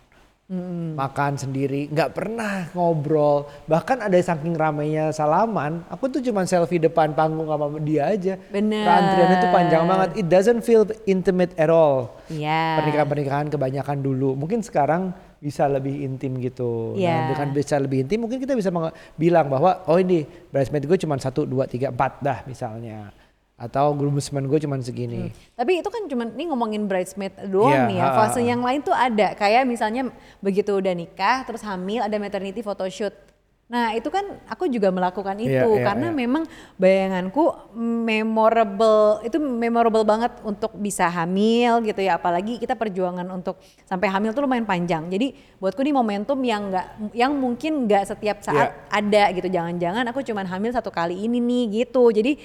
makan 0.92 1.40
sendiri, 1.40 1.88
nggak 1.88 2.12
pernah 2.12 2.68
ngobrol. 2.76 3.48
Bahkan 3.72 4.04
ada 4.04 4.20
saking 4.20 4.60
ramainya 4.60 5.16
salaman, 5.16 5.88
aku 5.88 6.12
tuh 6.12 6.20
cuma 6.20 6.44
selfie 6.44 6.84
depan 6.84 7.16
panggung 7.16 7.48
sama 7.48 7.72
dia 7.80 8.12
aja. 8.12 8.36
Bener. 8.52 8.84
Antriannya 8.84 9.38
tuh 9.40 9.52
panjang 9.56 9.84
banget. 9.88 10.10
It 10.20 10.28
doesn't 10.28 10.68
feel 10.68 10.84
intimate 11.08 11.56
at 11.56 11.72
all. 11.72 12.20
Iya. 12.28 12.84
Pernikahan-pernikahan 12.84 13.48
kebanyakan 13.48 14.04
dulu. 14.04 14.36
Mungkin 14.36 14.60
sekarang 14.60 15.16
bisa 15.40 15.72
lebih 15.72 16.04
intim 16.04 16.36
gitu. 16.44 17.00
Iya. 17.00 17.16
Nah, 17.16 17.26
dengan 17.34 17.48
bisa 17.56 17.76
lebih 17.80 18.06
intim 18.06 18.28
mungkin 18.28 18.38
kita 18.38 18.54
bisa 18.54 18.70
bilang 19.16 19.48
bahwa 19.48 19.88
oh 19.88 19.98
ini 19.98 20.28
bridesmaid 20.52 20.86
gue 20.86 21.00
cuma 21.02 21.16
satu 21.18 21.48
dua 21.48 21.66
tiga 21.66 21.90
empat 21.90 22.20
dah 22.20 22.40
misalnya. 22.46 23.10
Atau 23.62 23.94
groomsmen 23.94 24.50
gue 24.50 24.58
cuma 24.58 24.82
segini. 24.82 25.30
Tapi 25.54 25.86
itu 25.86 25.90
kan 25.94 26.10
cuma 26.10 26.26
ini 26.26 26.50
ngomongin 26.50 26.90
bridesmaid 26.90 27.46
doang 27.46 27.70
Iya, 27.70 27.90
nih 27.94 27.98
ya. 28.02 28.10
Fase 28.18 28.42
ha. 28.42 28.50
yang 28.50 28.66
lain 28.66 28.82
tuh 28.82 28.90
ada. 28.92 29.38
Kayak 29.38 29.70
misalnya 29.70 30.10
begitu 30.42 30.74
udah 30.74 30.94
nikah 30.98 31.46
terus 31.46 31.62
hamil 31.62 32.02
ada 32.02 32.18
maternity 32.18 32.66
photoshoot. 32.66 33.14
Nah 33.72 33.96
itu 33.96 34.12
kan 34.12 34.26
aku 34.52 34.68
juga 34.68 34.92
melakukan 34.92 35.38
itu 35.40 35.48
Iya, 35.48 35.64
iya, 35.64 35.86
karena 35.88 36.12
iya. 36.12 36.18
memang 36.18 36.44
bayanganku 36.76 37.72
memorable 38.12 39.24
itu 39.24 39.40
memorable 39.40 40.04
banget 40.04 40.36
untuk 40.44 40.76
bisa 40.76 41.08
hamil 41.08 41.80
gitu 41.82 42.04
ya 42.04 42.20
apalagi 42.20 42.60
kita 42.60 42.76
perjuangan 42.76 43.24
untuk 43.32 43.56
sampai 43.88 44.12
hamil 44.12 44.36
tuh 44.36 44.44
lumayan 44.44 44.68
panjang 44.68 45.08
jadi 45.08 45.32
buatku 45.56 45.80
ini 45.82 45.96
momentum 45.96 46.36
yang 46.44 46.68
nggak 46.68 46.88
yang 47.16 47.32
mungkin 47.32 47.88
nggak 47.88 48.12
setiap 48.12 48.44
saat 48.44 48.76
Iya. 48.76 48.92
ada 48.92 49.24
gitu 49.40 49.48
jangan-jangan 49.48 50.04
aku 50.04 50.20
cuman 50.20 50.46
hamil 50.52 50.76
satu 50.76 50.92
kali 50.92 51.16
ini 51.16 51.40
nih 51.40 51.88
gitu 51.88 52.12
jadi 52.12 52.36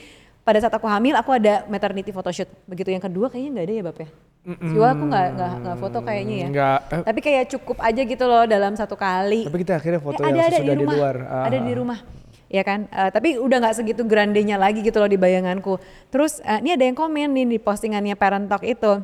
pada 0.47 0.63
saat 0.63 0.71
aku 0.71 0.87
hamil 0.87 1.19
aku 1.19 1.35
ada 1.35 1.67
maternity 1.67 2.15
photoshoot 2.15 2.47
begitu 2.65 2.95
yang 2.95 3.03
kedua 3.03 3.27
kayaknya 3.27 3.51
nggak 3.59 3.67
ada 3.67 3.75
ya 3.75 3.83
bab 3.83 3.99
ya 3.99 4.09
Siwa 4.47 4.95
aku 4.95 5.05
nggak 5.11 5.27
nggak 5.59 5.77
foto 5.83 5.99
kayaknya 6.07 6.37
ya 6.39 6.49
Enggak. 6.55 6.79
Eh, 6.87 7.03
tapi 7.03 7.19
kayak 7.19 7.45
cukup 7.51 7.83
aja 7.83 7.99
gitu 7.99 8.25
loh 8.31 8.47
dalam 8.47 8.79
satu 8.79 8.95
kali 8.95 9.43
tapi 9.43 9.59
kita 9.67 9.75
akhirnya 9.75 9.99
foto 9.99 10.23
Eh, 10.23 10.31
yang 10.31 10.39
ada, 10.39 10.43
ada 10.47 10.55
sesudah 10.55 10.63
di, 10.63 10.71
di, 10.71 10.85
rumah. 10.87 10.95
luar. 10.95 11.17
Ada 11.19 11.27
Ah, 11.51 11.63
di 11.67 11.73
ah. 11.75 11.77
rumah. 11.77 11.99
Ya 12.47 12.63
kan, 12.63 12.81
Eh, 12.87 13.11
tapi 13.11 13.43
udah 13.43 13.59
nggak 13.59 13.75
segitu 13.75 14.07
grandenya 14.07 14.55
lagi 14.55 14.87
gitu 14.87 15.03
loh 15.03 15.11
di 15.11 15.19
bayanganku. 15.19 15.83
Terus 16.15 16.39
eh, 16.47 16.63
ini 16.63 16.79
ada 16.79 16.85
yang 16.87 16.95
komen 16.95 17.35
nih 17.35 17.47
di 17.51 17.59
postingannya 17.59 18.15
Parent 18.15 18.47
Talk 18.47 18.63
itu. 18.63 19.03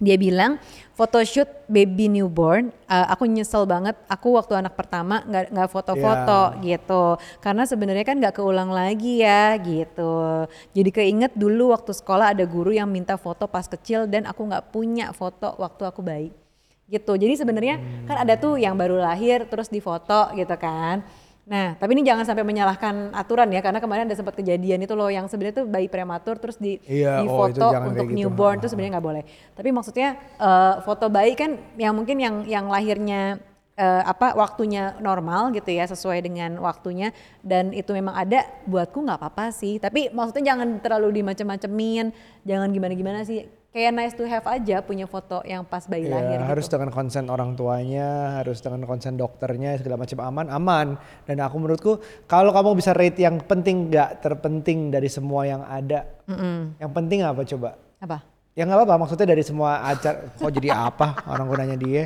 Dia 0.00 0.16
bilang 0.16 0.56
photoshoot 0.96 1.68
baby 1.68 2.08
newborn, 2.08 2.72
eh, 2.90 3.06
aku 3.10 3.28
nyesel 3.28 3.68
banget. 3.68 3.94
Aku 4.08 4.34
waktu 4.34 4.58
anak 4.58 4.74
pertama 4.74 5.22
nggak 5.24 5.52
nggak 5.52 5.68
foto-foto 5.70 6.40
gitu, 6.64 7.18
karena 7.44 7.62
sebenarnya 7.68 8.04
kan 8.06 8.16
nggak 8.18 8.34
keulang 8.38 8.70
lagi 8.72 9.22
ya 9.22 9.54
gitu. 9.60 10.46
Jadi 10.72 10.90
keinget 10.90 11.32
dulu 11.36 11.70
waktu 11.70 11.92
sekolah 11.92 12.34
ada 12.34 12.44
guru 12.48 12.72
yang 12.72 12.90
minta 12.90 13.14
foto 13.20 13.46
pas 13.46 13.68
kecil 13.68 14.08
dan 14.08 14.24
aku 14.24 14.42
nggak 14.48 14.74
punya 14.74 15.12
foto 15.12 15.54
waktu 15.60 15.82
aku 15.86 16.00
bayi 16.02 16.30
gitu. 16.92 17.16
Jadi 17.16 17.34
sebenarnya 17.40 17.80
kan 18.04 18.20
ada 18.20 18.36
tuh 18.36 18.60
yang 18.60 18.76
baru 18.76 19.00
lahir 19.00 19.48
terus 19.48 19.72
difoto 19.72 20.28
gitu 20.36 20.52
kan. 20.60 21.00
Nah, 21.42 21.74
tapi 21.74 21.98
ini 21.98 22.06
jangan 22.06 22.22
sampai 22.22 22.46
menyalahkan 22.46 23.10
aturan 23.18 23.50
ya 23.50 23.58
karena 23.58 23.82
kemarin 23.82 24.06
ada 24.06 24.14
sempat 24.14 24.38
kejadian 24.38 24.86
itu 24.86 24.94
loh 24.94 25.10
yang 25.10 25.26
sebenarnya 25.26 25.62
tuh 25.62 25.66
bayi 25.66 25.90
prematur 25.90 26.38
terus 26.38 26.54
di 26.54 26.78
Iya, 26.86 27.26
oh, 27.26 27.50
difoto 27.50 27.66
jangan 27.74 27.90
untuk 27.90 28.06
gitu. 28.14 28.18
newborn 28.22 28.56
itu 28.62 28.68
sebenarnya 28.70 28.92
nggak 28.94 29.06
boleh. 29.10 29.22
Tapi 29.58 29.68
maksudnya 29.74 30.08
eh, 30.38 30.74
foto 30.86 31.10
bayi 31.10 31.34
kan 31.34 31.58
yang 31.74 31.98
mungkin 31.98 32.22
yang 32.22 32.46
yang 32.46 32.70
lahirnya 32.70 33.42
eh, 33.74 34.02
apa 34.06 34.38
waktunya 34.38 34.94
normal 35.02 35.50
gitu 35.50 35.74
ya 35.74 35.82
sesuai 35.90 36.22
dengan 36.22 36.62
waktunya 36.62 37.10
dan 37.42 37.74
itu 37.74 37.90
memang 37.90 38.14
ada 38.14 38.46
buatku 38.70 39.02
nggak 39.02 39.18
apa-apa 39.18 39.50
sih. 39.50 39.82
Tapi 39.82 40.14
maksudnya 40.14 40.54
jangan 40.54 40.78
terlalu 40.78 41.22
dimacem-macemin, 41.22 42.14
jangan 42.46 42.70
gimana-gimana 42.70 43.26
sih. 43.26 43.61
Kayak 43.72 43.92
nice 43.96 44.12
to 44.12 44.28
have 44.28 44.44
aja 44.44 44.84
punya 44.84 45.08
foto 45.08 45.40
yang 45.48 45.64
pas 45.64 45.88
bayi 45.88 46.04
Iya, 46.04 46.12
lahir 46.12 46.44
harus 46.44 46.68
gitu. 46.68 46.76
dengan 46.76 46.92
konsen 46.92 47.24
orang 47.32 47.56
tuanya, 47.56 48.36
harus 48.36 48.60
dengan 48.60 48.84
konsen 48.84 49.16
dokternya 49.16 49.80
segala 49.80 49.96
macam 49.96 50.18
aman, 50.20 50.46
aman. 50.52 50.86
Dan 51.24 51.40
aku 51.40 51.56
menurutku 51.56 51.92
kalau 52.28 52.52
kamu 52.52 52.76
bisa 52.76 52.92
rate 52.92 53.24
yang 53.24 53.40
penting 53.40 53.88
nggak 53.88 54.20
terpenting 54.20 54.92
dari 54.92 55.08
semua 55.08 55.48
yang 55.48 55.64
ada, 55.64 56.04
yang 56.76 56.92
penting 56.92 57.24
apa 57.24 57.48
coba? 57.48 57.80
Apa? 57.96 58.20
Ya 58.52 58.68
nggak 58.68 58.76
apa-apa, 58.76 59.08
maksudnya 59.08 59.32
dari 59.32 59.40
semua 59.40 59.80
acara. 59.80 60.28
Kok 60.36 60.52
jadi 60.52 60.68
apa? 60.68 61.24
Orang 61.24 61.48
gue 61.48 61.56
nanya 61.56 61.78
dia. 61.80 62.04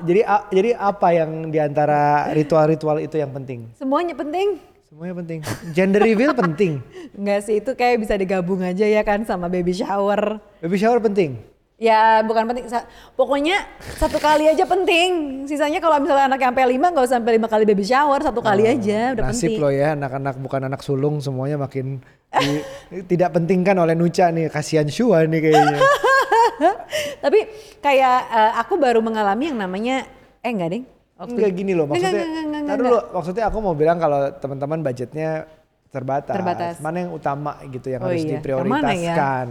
Jadi 0.00 0.20
a- 0.20 0.44
jadi 0.48 0.76
apa 0.76 1.08
yang 1.12 1.48
di 1.48 1.56
antara 1.56 2.28
ritual-ritual 2.32 3.00
itu 3.00 3.16
yang 3.16 3.32
penting? 3.32 3.72
Semuanya 3.72 4.12
penting. 4.12 4.60
Semuanya 4.90 5.14
penting. 5.16 5.40
Gender 5.70 6.02
reveal 6.02 6.34
penting. 6.34 6.82
Enggak 7.18 7.46
sih 7.46 7.62
itu 7.62 7.70
kayak 7.72 8.02
bisa 8.02 8.18
digabung 8.18 8.58
aja 8.58 8.82
ya 8.82 9.06
kan 9.06 9.22
sama 9.22 9.46
baby 9.46 9.70
shower. 9.70 10.42
Baby 10.58 10.76
shower 10.76 10.98
penting. 10.98 11.38
Ya 11.78 12.20
bukan 12.20 12.44
penting, 12.44 12.66
sa- 12.66 12.84
pokoknya 13.14 13.70
satu 13.96 14.18
kali 14.18 14.50
aja 14.50 14.66
penting. 14.66 15.42
Sisanya 15.46 15.78
kalau 15.78 15.96
misalnya 15.96 16.26
anak 16.26 16.42
sampai 16.42 16.68
lima 16.68 16.90
nggak 16.90 17.06
usah 17.06 17.16
sampai 17.16 17.38
lima 17.38 17.46
kali 17.46 17.64
baby 17.64 17.86
shower, 17.86 18.18
satu 18.20 18.42
kali 18.42 18.66
aja 18.66 19.14
udah 19.14 19.30
Nasib 19.30 19.48
penting. 19.48 19.62
lo 19.62 19.70
ya 19.70 19.94
anak-anak 19.94 20.36
bukan 20.36 20.60
anak 20.66 20.82
sulung 20.82 21.22
semuanya 21.22 21.56
makin 21.56 22.02
di- 22.34 22.66
tidak 23.14 23.30
pentingkan 23.32 23.78
oleh 23.78 23.94
Nuca 23.94 24.26
nih. 24.28 24.50
Kasihan 24.50 24.90
Shua 24.90 25.22
nih 25.24 25.38
kayaknya. 25.40 25.78
Tapi 27.24 27.38
kayak 27.78 28.18
eh, 28.26 28.52
aku 28.58 28.74
baru 28.74 28.98
mengalami 29.00 29.48
yang 29.48 29.62
namanya 29.62 30.04
eh 30.42 30.50
enggak 30.50 30.70
ding. 30.74 30.84
Waktu 31.20 31.36
Enggak 31.36 31.52
gini 31.52 31.72
loh 31.76 31.84
Enggak, 31.84 32.00
maksudnya. 32.00 32.24
enggak, 32.24 32.44
enggak, 32.48 32.60
enggak, 32.64 32.76
dulu 32.80 32.98
maksudnya 33.12 33.44
aku 33.52 33.58
mau 33.60 33.74
bilang 33.76 33.98
kalau 34.00 34.20
teman-teman 34.40 34.78
budgetnya 34.80 35.30
terbatas. 35.92 36.34
Terbatas. 36.34 36.74
Mana 36.80 36.96
yang 37.04 37.12
utama 37.12 37.60
gitu 37.68 37.86
yang 37.92 38.00
Oh 38.00 38.08
harus 38.08 38.24
iya, 38.24 38.30
ya? 38.30 38.34
diprioritaskan. 38.40 39.46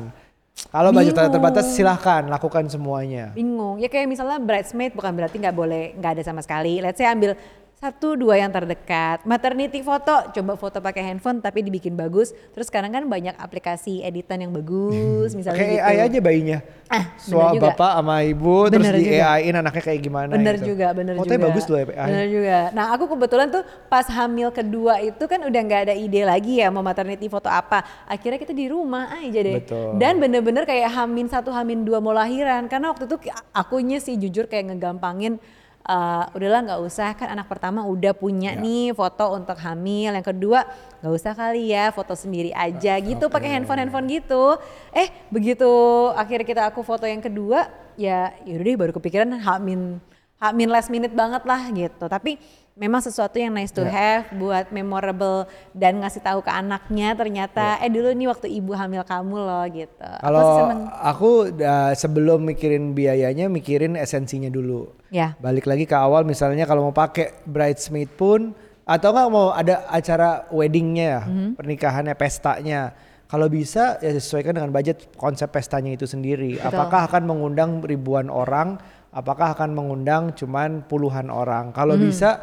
Kalau 0.60 0.90
budget 0.92 1.16
terbatas 1.16 1.66
silahkan 1.72 2.28
lakukan 2.28 2.68
semuanya. 2.68 3.32
bingung. 3.32 3.80
Ya 3.80 3.88
kayak 3.88 4.12
misalnya 4.12 4.42
bridesmaid 4.44 4.92
bukan 4.92 5.14
berarti 5.16 5.40
nggak 5.40 5.56
boleh 5.56 5.96
nggak 5.96 6.12
ada 6.20 6.24
sama 6.26 6.42
sekali. 6.44 6.82
Let's 6.84 7.00
say 7.00 7.08
ambil 7.08 7.38
satu 7.80 8.20
dua 8.20 8.36
yang 8.36 8.52
terdekat. 8.52 9.24
Maternity 9.24 9.80
foto, 9.80 10.12
coba 10.36 10.60
foto 10.60 10.84
pakai 10.84 11.00
handphone 11.00 11.39
tapi 11.39 11.63
dibikin 11.63 11.96
bagus. 11.96 12.36
Terus 12.52 12.68
sekarang 12.68 12.92
kan 12.92 13.08
banyak 13.08 13.39
aplikasi 13.39 14.04
editan 14.04 14.44
yang 14.44 14.52
bagus, 14.52 15.32
misalnya 15.32 15.63
Kayak 15.63 15.72
gitu. 15.80 15.88
AI 15.88 15.98
aja 16.04 16.20
bayinya. 16.20 16.60
Ah, 16.92 17.06
juga. 17.24 17.72
bapak 17.72 17.92
sama 18.02 18.15
ibu 18.28 18.68
terus 18.68 18.84
Bener 18.84 18.96
di 19.00 19.06
juga. 19.08 19.32
AI-in 19.32 19.56
anaknya 19.62 19.84
kayak 19.86 20.02
gimana 20.02 20.32
Bener 20.36 20.56
gitu. 20.60 20.74
juga, 20.74 20.88
bener 20.92 21.13
Fotonya 21.22 21.38
juga. 21.39 21.48
bagus 21.48 21.65
loh 21.72 21.80
AI. 21.80 22.08
Bener 22.12 22.28
juga. 22.28 22.58
Nah 22.76 22.86
aku 22.92 23.04
kebetulan 23.15 23.48
tuh 23.48 23.63
pas 23.88 24.06
hamil 24.12 24.50
kedua 24.52 24.94
itu 25.00 25.24
kan 25.24 25.39
udah 25.39 25.62
nggak 25.63 25.82
ada 25.88 25.96
ide 25.96 26.22
lagi 26.28 26.60
ya 26.60 26.68
mau 26.68 26.84
maternity 26.84 27.32
foto 27.32 27.48
apa. 27.48 27.88
Akhirnya 28.12 28.44
kita 28.44 28.52
di 28.52 28.68
rumah 28.68 29.08
aja 29.15 29.39
deh. 29.39 29.56
Betul. 29.63 29.96
Dan 29.96 30.20
bener-bener 30.20 30.68
kayak 30.68 30.92
hamin 31.00 31.32
satu, 31.32 31.56
hamin 31.56 31.88
dua 31.88 32.04
mau 32.04 32.12
lahiran. 32.12 32.68
Karena 32.68 32.92
waktu 32.92 33.08
itu 33.08 33.15
akunya 33.56 34.04
sih 34.04 34.20
jujur 34.20 34.52
kayak 34.52 34.76
ngegampangin. 34.76 35.39
Eh, 35.86 36.24
udahlah 36.36 36.60
nggak 36.65 36.82
usah. 36.84 37.15
Kan 37.15 37.32
anak 37.36 37.48
pertama 37.48 37.86
udah 37.88 38.12
punya 38.12 38.56
Ya. 38.56 38.60
nih 38.60 38.92
foto 38.92 39.36
untuk 39.38 39.56
hamil. 39.62 40.12
Yang 40.15 40.28
kedua 40.36 40.65
nggak 41.00 41.13
usah 41.15 41.32
kali 41.38 41.72
ya 41.72 41.94
foto 41.96 42.13
sendiri 42.18 42.52
aja. 42.52 42.98
gitu 43.00 43.32
pakai 43.32 43.56
handphone 43.60 43.80
handphone 43.86 44.08
gitu. 44.10 44.60
Eh 44.92 45.08
begitu 45.32 45.70
akhirnya 46.13 46.46
kita 46.48 46.62
aku 46.68 46.84
foto 46.84 47.08
yang 47.08 47.24
kedua 47.24 47.70
ya 48.00 48.32
yaudah 48.48 48.65
deh 48.65 48.76
baru 48.80 48.92
kepikiran 48.96 49.28
hamin 49.44 50.00
hamin 50.39 50.70
last 50.72 50.88
minute 50.88 51.12
banget 51.12 51.44
lah 51.44 51.62
gitu. 51.72 52.06
Tapi 52.08 52.39
memang 52.80 53.04
sesuatu 53.04 53.36
yang 53.36 53.52
nice 53.52 53.70
to 53.70 53.84
Ya. 53.84 53.92
have 53.92 54.32
buat 54.34 54.72
memorable 54.72 55.44
dan 55.76 56.00
ngasih 56.00 56.24
tahu 56.24 56.39
ke 56.39 56.48
anaknya 56.48 57.12
ternyata 57.12 57.76
eh 57.78 57.92
dulu 57.92 58.08
nih 58.10 58.26
waktu 58.26 58.48
ibu 58.50 58.72
hamil 58.72 59.04
kamu 59.04 59.36
loh 59.36 59.65
gitu 59.68 60.08
Kalau 60.18 60.72
aku 60.96 61.30
uh, 61.52 61.92
sebelum 61.92 62.39
mikirin 62.42 62.96
biayanya 62.96 63.52
mikirin 63.52 63.94
esensinya 63.94 64.48
dulu. 64.48 64.96
ya 65.12 65.36
Balik 65.38 65.68
lagi 65.68 65.84
ke 65.84 65.94
awal 65.94 66.24
misalnya 66.24 66.63
kalau 66.63 66.88
mau 66.88 66.96
pakai 66.96 67.44
bridesmaid 67.44 68.08
pun 68.10 68.56
atau 68.88 69.12
nggak 69.12 69.28
mau 69.28 69.52
ada 69.52 69.86
acara 69.86 70.50
weddingnya 70.50 71.06
ya, 71.06 71.22
Mhm. 71.22 71.50
pernikahannya, 71.60 72.15
pestanya. 72.15 72.96
Kalau 73.30 73.46
bisa 73.46 74.02
ya 74.02 74.10
sesuaikan 74.10 74.58
dengan 74.58 74.74
budget 74.74 75.13
konsep 75.13 75.46
pestanya 75.46 75.94
itu 75.94 76.10
sendiri. 76.10 76.58
Betul. 76.58 76.65
Apakah 76.65 77.06
akan 77.06 77.24
mengundang 77.30 77.86
ribuan 77.86 78.34
orang? 78.34 78.82
Apakah 79.10 79.54
akan 79.54 79.78
mengundang 79.78 80.34
cuman 80.34 80.82
puluhan 80.86 81.30
orang? 81.30 81.70
Kalau 81.70 81.94
Mhm. 81.94 82.02
bisa 82.02 82.42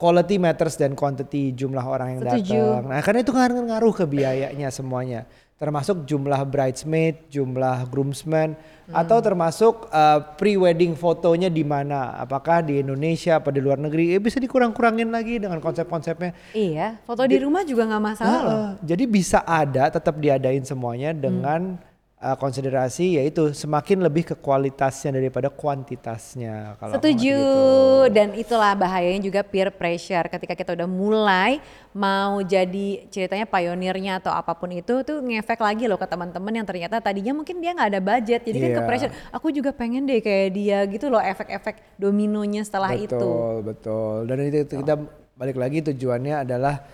quality 0.00 0.40
matters 0.40 0.80
dan 0.80 0.96
quantity 0.96 1.52
jumlah 1.52 1.84
orang 1.84 2.16
yang 2.16 2.20
datang. 2.24 2.88
Nah, 2.88 3.00
karena 3.04 3.20
itu 3.20 3.32
kan 3.36 3.52
ngaruh 3.52 3.92
ke 3.92 4.08
biayanya 4.08 4.72
semuanya. 4.72 5.28
Termasuk 5.60 6.08
jumlah 6.08 6.40
bridesmaid, 6.48 7.28
jumlah 7.28 7.84
groomsmen, 7.92 8.56
Hmm. 8.90 9.06
atau 9.06 9.22
termasuk 9.22 9.86
uh, 9.92 10.18
pre-wedding 10.34 10.96
fotonya 10.98 11.46
di 11.46 11.62
mana? 11.62 12.16
Apakah 12.18 12.58
di 12.58 12.80
Indonesia 12.82 13.38
apa 13.38 13.52
di 13.54 13.60
luar 13.62 13.78
negeri? 13.78 14.10
Ya 14.10 14.18
bisa 14.18 14.40
dikurang-kurangin 14.40 15.12
lagi 15.12 15.38
dengan 15.38 15.60
konsep-konsepnya. 15.62 16.34
iya 16.56 16.98
foto 17.06 17.22
di 17.22 17.38
rumah 17.38 17.62
juga 17.62 17.86
nggak 17.86 18.02
masalah 18.02 18.40
loh 18.42 18.50
Heeh, 18.50 18.70
jadi 18.82 19.04
bisa 19.06 19.38
ada, 19.46 19.92
tetap 19.94 20.18
diadain 20.18 20.64
semuanya 20.66 21.14
dengan 21.14 21.78
uh, 22.20 22.36
konsiderasi 22.36 23.16
yaitu 23.16 23.50
semakin 23.56 24.04
lebih 24.04 24.28
ke 24.28 24.34
kualitasnya 24.36 25.16
daripada 25.16 25.48
kuantitasnya. 25.48 26.76
Kalau 26.76 26.94
Setuju. 27.00 27.16
gitu. 27.32 28.12
Dan 28.12 28.36
itulah 28.36 28.76
bahayanya 28.76 29.24
juga 29.24 29.40
peer 29.40 29.72
pressure 29.72 30.28
ketika 30.28 30.54
kita 30.54 30.70
udah 30.76 30.88
mulai 30.88 31.58
mau 31.90 32.38
jadi 32.44 33.08
ceritanya 33.10 33.48
pionirnya 33.48 34.22
atau 34.22 34.30
apa 34.30 34.54
pun 34.54 34.70
itu 34.70 35.02
tuh 35.02 35.18
ngefek 35.18 35.58
lagi 35.58 35.90
loh 35.90 35.98
ke 35.98 36.06
teman-teman 36.06 36.62
yang 36.62 36.66
ternyata 36.68 37.02
tadinya 37.02 37.34
mungkin 37.34 37.58
dia 37.58 37.74
nggak 37.74 37.90
ada 37.96 38.00
budget 38.00 38.40
jadi 38.46 38.58
kan 38.62 38.70
ke 38.70 38.80
Iya. 38.80 38.86
pressure 38.86 39.12
aku 39.34 39.50
juga 39.50 39.74
pengen 39.74 40.06
deh 40.06 40.22
kayak 40.22 40.48
dia 40.54 40.78
gitu 40.86 41.10
loh 41.10 41.18
efek-efek 41.18 41.98
dominonya 41.98 42.62
setelah 42.62 42.94
itu. 42.94 43.10
betul, 43.16 43.54
betul. 43.66 44.16
Dan 44.30 44.36
itu, 44.46 44.58
itu 44.62 44.74
kita 44.78 44.94
balik 45.34 45.56
lagi 45.58 45.80
tujuannya 45.82 46.44
adalah 46.46 46.84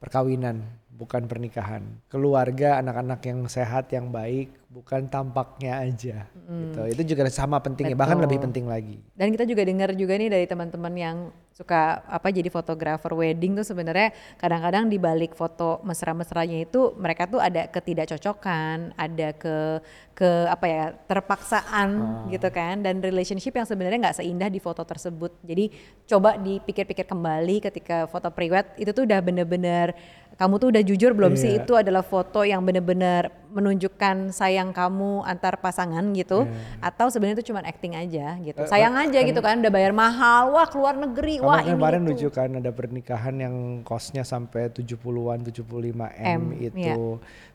perkawinan, 0.00 0.64
bukan 1.00 1.24
pernikahan. 1.24 1.80
Keluarga, 2.12 2.76
anak-anak 2.84 3.24
yang 3.24 3.48
sehat, 3.48 3.88
yang 3.88 4.12
baik, 4.12 4.52
bukan 4.68 5.08
tampaknya 5.08 5.80
aja. 5.80 6.28
Gitu. 6.28 6.80
Itu 6.92 7.02
juga 7.16 7.24
sama 7.32 7.56
pentingnya, 7.64 7.96
bahkan 7.96 8.20
Betul. 8.20 8.28
lebih 8.28 8.38
penting 8.44 8.68
lagi. 8.68 9.00
Dan 9.16 9.32
kita 9.32 9.48
juga 9.48 9.64
dengar 9.64 9.96
juga 9.96 10.20
nih 10.20 10.28
dari 10.28 10.44
teman-teman 10.44 10.92
yang 10.92 11.16
suka 11.60 12.00
apa 12.08 12.32
jadi 12.32 12.48
fotografer 12.48 13.12
wedding 13.12 13.52
tuh 13.52 13.68
sebenarnya 13.68 14.16
kadang-kadang 14.40 14.88
di 14.88 14.96
balik 14.96 15.36
foto 15.36 15.84
mesra-mesranya 15.84 16.64
itu 16.64 16.96
mereka 16.96 17.28
tuh 17.28 17.36
ada 17.36 17.68
ketidakcocokan, 17.68 18.96
ada 18.96 19.28
ke 19.36 19.84
ke 20.16 20.30
apa 20.48 20.66
ya 20.68 20.84
terpaksaan 21.04 21.88
gitu 22.32 22.48
kan 22.48 22.80
dan 22.80 23.04
relationship 23.04 23.52
yang 23.52 23.68
sebenarnya 23.68 24.08
nggak 24.08 24.18
seindah 24.24 24.48
di 24.48 24.56
foto 24.56 24.80
tersebut. 24.88 25.36
Jadi 25.44 25.68
coba 26.08 26.40
dipikir-pikir 26.40 27.04
kembali 27.04 27.60
ketika 27.68 28.08
foto 28.08 28.32
priwet 28.32 28.80
itu 28.80 28.96
tuh 28.96 29.04
udah 29.04 29.20
bener-bener 29.20 29.92
kamu 30.40 30.56
tuh 30.56 30.68
udah 30.72 30.80
jujur 30.80 31.12
belum 31.12 31.36
sih 31.36 31.60
Iya. 31.60 31.68
itu 31.68 31.72
adalah 31.76 32.00
foto 32.00 32.40
yang 32.46 32.64
bener-bener 32.64 33.28
menunjukkan 33.50 34.30
sayang 34.30 34.70
kamu 34.70 35.26
antar 35.26 35.58
pasangan 35.58 36.02
gitu 36.14 36.46
atau 36.78 37.06
sebenarnya 37.10 37.42
itu 37.42 37.50
cuma 37.50 37.60
acting 37.66 37.98
aja 37.98 38.38
gitu. 38.40 38.62
Eh, 38.62 38.70
Sayang 38.70 38.94
aja 38.94 39.18
gitu 39.20 39.40
kan 39.42 39.58
udah 39.58 39.72
bayar 39.74 39.90
mahal, 39.90 40.54
wah 40.54 40.66
keluar 40.70 40.94
negeri, 40.94 41.42
wah 41.42 41.58
Kemarin 41.58 41.66
ini 41.66 41.74
kemarin 41.76 42.00
itu. 42.00 42.08
lucu 42.14 42.28
kan 42.30 42.50
ada 42.56 42.70
pernikahan 42.70 43.34
yang 43.36 43.54
kosnya 43.82 44.22
sampai 44.22 44.70
70-an, 44.70 45.42
75 45.42 46.08
M, 46.16 46.40
M, 46.40 46.42
itu. 46.56 46.78
iya. 46.78 46.94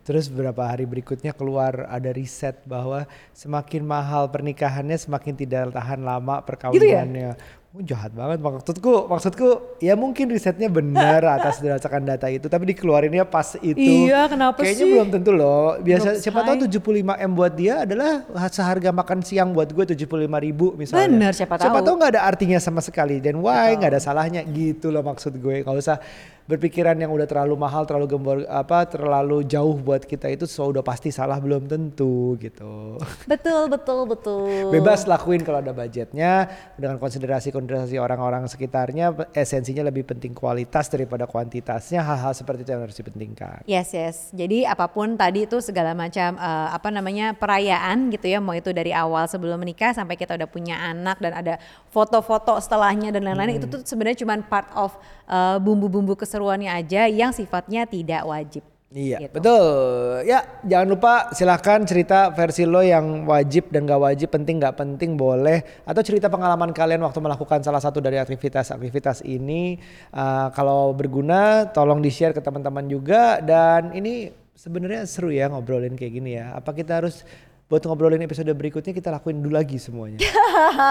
Terus 0.06 0.30
beberapa 0.30 0.62
hari 0.70 0.86
berikutnya 0.86 1.34
keluar 1.34 1.90
ada 1.90 2.14
riset 2.14 2.62
bahwa 2.70 3.10
semakin 3.34 3.82
mahal 3.82 4.30
pernikahannya 4.30 5.02
semakin 5.02 5.34
tidak 5.34 5.74
tahan 5.74 6.06
lama 6.06 6.38
Gitu 6.38 6.48
perkawinannya. 6.52 7.34
Oh, 7.76 7.84
jahat 7.84 8.16
banget. 8.16 8.40
Maksudku 8.40 9.12
maksudku 9.12 9.48
ya 9.84 10.00
mungkin 10.00 10.32
risetnya 10.32 10.72
benar 10.72 11.20
atas 11.36 11.60
berdasarkan 11.60 12.08
data 12.08 12.32
itu 12.32 12.48
tapi 12.48 12.72
dikeluarinnya 12.72 13.28
pas 13.28 13.60
itu. 13.60 13.76
Iya, 14.08 14.32
kenapa 14.32 14.64
kayaknya 14.64 14.86
sih? 14.88 14.94
belum 14.96 15.08
tentu 15.12 15.36
loh. 15.36 15.76
Biasa 15.84 16.16
Menurut 16.16 16.24
siapa 16.24 16.40
tahu 16.48 16.56
saya- 16.56 16.72
75 16.72 17.20
m 17.20 17.32
buat 17.36 17.52
dia 17.52 17.84
adalah 17.84 18.24
seharga 18.48 18.96
makan 18.96 19.20
siang 19.20 19.52
buat 19.52 19.68
gue 19.68 19.84
75 19.92 20.08
ribu 20.40 20.72
misalnya. 20.80 21.12
Bener, 21.12 21.32
siapa 21.36 21.60
siapa 21.60 21.84
tahu. 21.84 21.88
tahu 21.92 21.96
nggak 22.00 22.12
ada 22.16 22.22
artinya 22.24 22.56
sama 22.64 22.80
sekali. 22.80 23.20
Dan 23.20 23.44
why? 23.44 23.76
Nggak 23.76 23.92
ada 23.92 24.00
salahnya. 24.00 24.48
Gitu 24.48 24.88
loh 24.88 25.04
maksud 25.04 25.36
gue. 25.36 25.68
Nggak 25.68 25.76
usah 25.76 26.00
berpikiran 26.46 26.94
yang 26.98 27.10
udah 27.10 27.26
terlalu 27.26 27.58
mahal 27.58 27.84
terlalu 27.90 28.08
gembor 28.10 28.38
apa 28.46 28.86
terlalu 28.86 29.42
jauh 29.46 29.76
buat 29.76 30.06
kita 30.06 30.30
itu 30.30 30.46
so 30.46 30.70
udah 30.70 30.86
pasti 30.86 31.10
salah 31.10 31.42
belum 31.42 31.66
tentu 31.66 32.38
gitu 32.38 33.02
Betul, 33.26 33.68
betul, 33.68 34.06
betul. 34.06 34.70
bebas 34.70 35.10
lakuin 35.10 35.42
kalau 35.42 35.60
ada 35.60 35.74
budgetnya 35.74 36.48
dengan 36.78 37.02
konsiderasi 37.02 37.50
konsiderasi 37.50 37.98
orang-orang 37.98 38.46
sekitarnya 38.46 39.14
esensinya 39.34 39.90
lebih 39.90 40.06
penting 40.06 40.38
kualitas 40.38 40.88
daripada 40.88 41.26
kuantitasnya 41.26 42.06
hal-hal 42.06 42.34
seperti 42.38 42.62
itu 42.62 42.72
yang 42.74 42.84
harus 42.86 42.98
dipentingkan 42.98 43.66
Yes, 43.66 43.92
yes. 43.98 44.30
Jadi 44.30 44.62
apa 44.64 44.86
pun 44.88 45.18
tadi 45.18 45.50
itu 45.50 45.58
segala 45.60 45.98
macam 45.98 46.38
eh, 46.38 46.68
apa 46.70 46.94
namanya 46.94 47.34
perayaan 47.34 48.14
gitu 48.14 48.30
ya, 48.30 48.38
mau 48.38 48.54
itu 48.54 48.70
dari 48.70 48.94
awal 48.94 49.26
sebelum 49.26 49.58
menikah 49.58 49.92
sampai 49.92 50.14
kita 50.16 50.38
udah 50.38 50.46
punya 50.46 50.78
anak 50.78 51.18
dan 51.18 51.34
ada 51.34 51.54
foto-foto 51.90 52.62
setelahnya 52.62 53.10
dan 53.10 53.26
lain-lain 53.26 53.58
itu 53.58 53.66
tuh 53.66 53.82
sebenarnya 53.82 54.22
cuma 54.22 54.38
part 54.46 54.70
of 54.78 54.94
eh, 55.26 55.58
bumbu-bumbu 55.58 56.14
keseruannya 56.36 56.68
aja 56.68 57.08
yang 57.08 57.32
sifatnya 57.32 57.88
tidak 57.88 58.28
wajib. 58.28 58.60
Iya 58.96 59.28
Gitu. 59.28 59.34
betul 59.42 60.24
ya 60.24 60.46
jangan 60.64 60.88
lupa 60.88 61.14
silahkan 61.36 61.84
cerita 61.84 62.32
versi 62.32 62.64
lo 62.64 62.80
yang 62.80 63.28
wajib 63.28 63.68
dan 63.68 63.84
gak 63.84 64.00
wajib 64.00 64.32
penting 64.32 64.62
gak 64.62 64.78
penting 64.80 65.20
boleh 65.20 65.84
atau 65.84 66.00
cerita 66.00 66.32
pengalaman 66.32 66.72
kalian 66.72 67.04
waktu 67.04 67.20
melakukan 67.20 67.60
salah 67.60 67.84
satu 67.84 68.00
dari 68.00 68.20
aktivitas-aktivitas 68.20 69.24
ini 69.28 69.80
Uh, 70.16 70.48
kalau 70.56 70.96
berguna 70.96 71.68
tolong 71.76 72.00
di 72.00 72.08
share 72.08 72.32
ke 72.32 72.40
teman-teman 72.40 72.88
juga 72.88 73.44
dan 73.44 73.92
ini 73.92 74.32
sebenarnya 74.56 75.04
seru 75.04 75.28
ya 75.28 75.52
ngobrolin 75.52 76.00
kayak 76.00 76.14
gini 76.16 76.40
ya 76.40 76.56
apa 76.56 76.72
kita 76.72 77.04
harus 77.04 77.28
buat 77.68 77.84
ngobrolin 77.84 78.24
episode 78.24 78.48
berikutnya 78.56 78.96
kita 78.96 79.12
lakuin 79.12 79.44
dulu 79.44 79.60
lagi 79.60 79.76
semuanya 79.76 80.24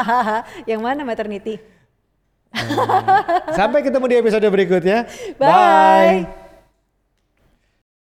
yang 0.70 0.84
mana 0.84 1.06
maternity? 1.08 1.73
Sampai 3.58 3.82
ketemu 3.82 4.04
di 4.08 4.16
episode 4.20 4.46
berikutnya 4.46 5.06
Bye. 5.36 6.43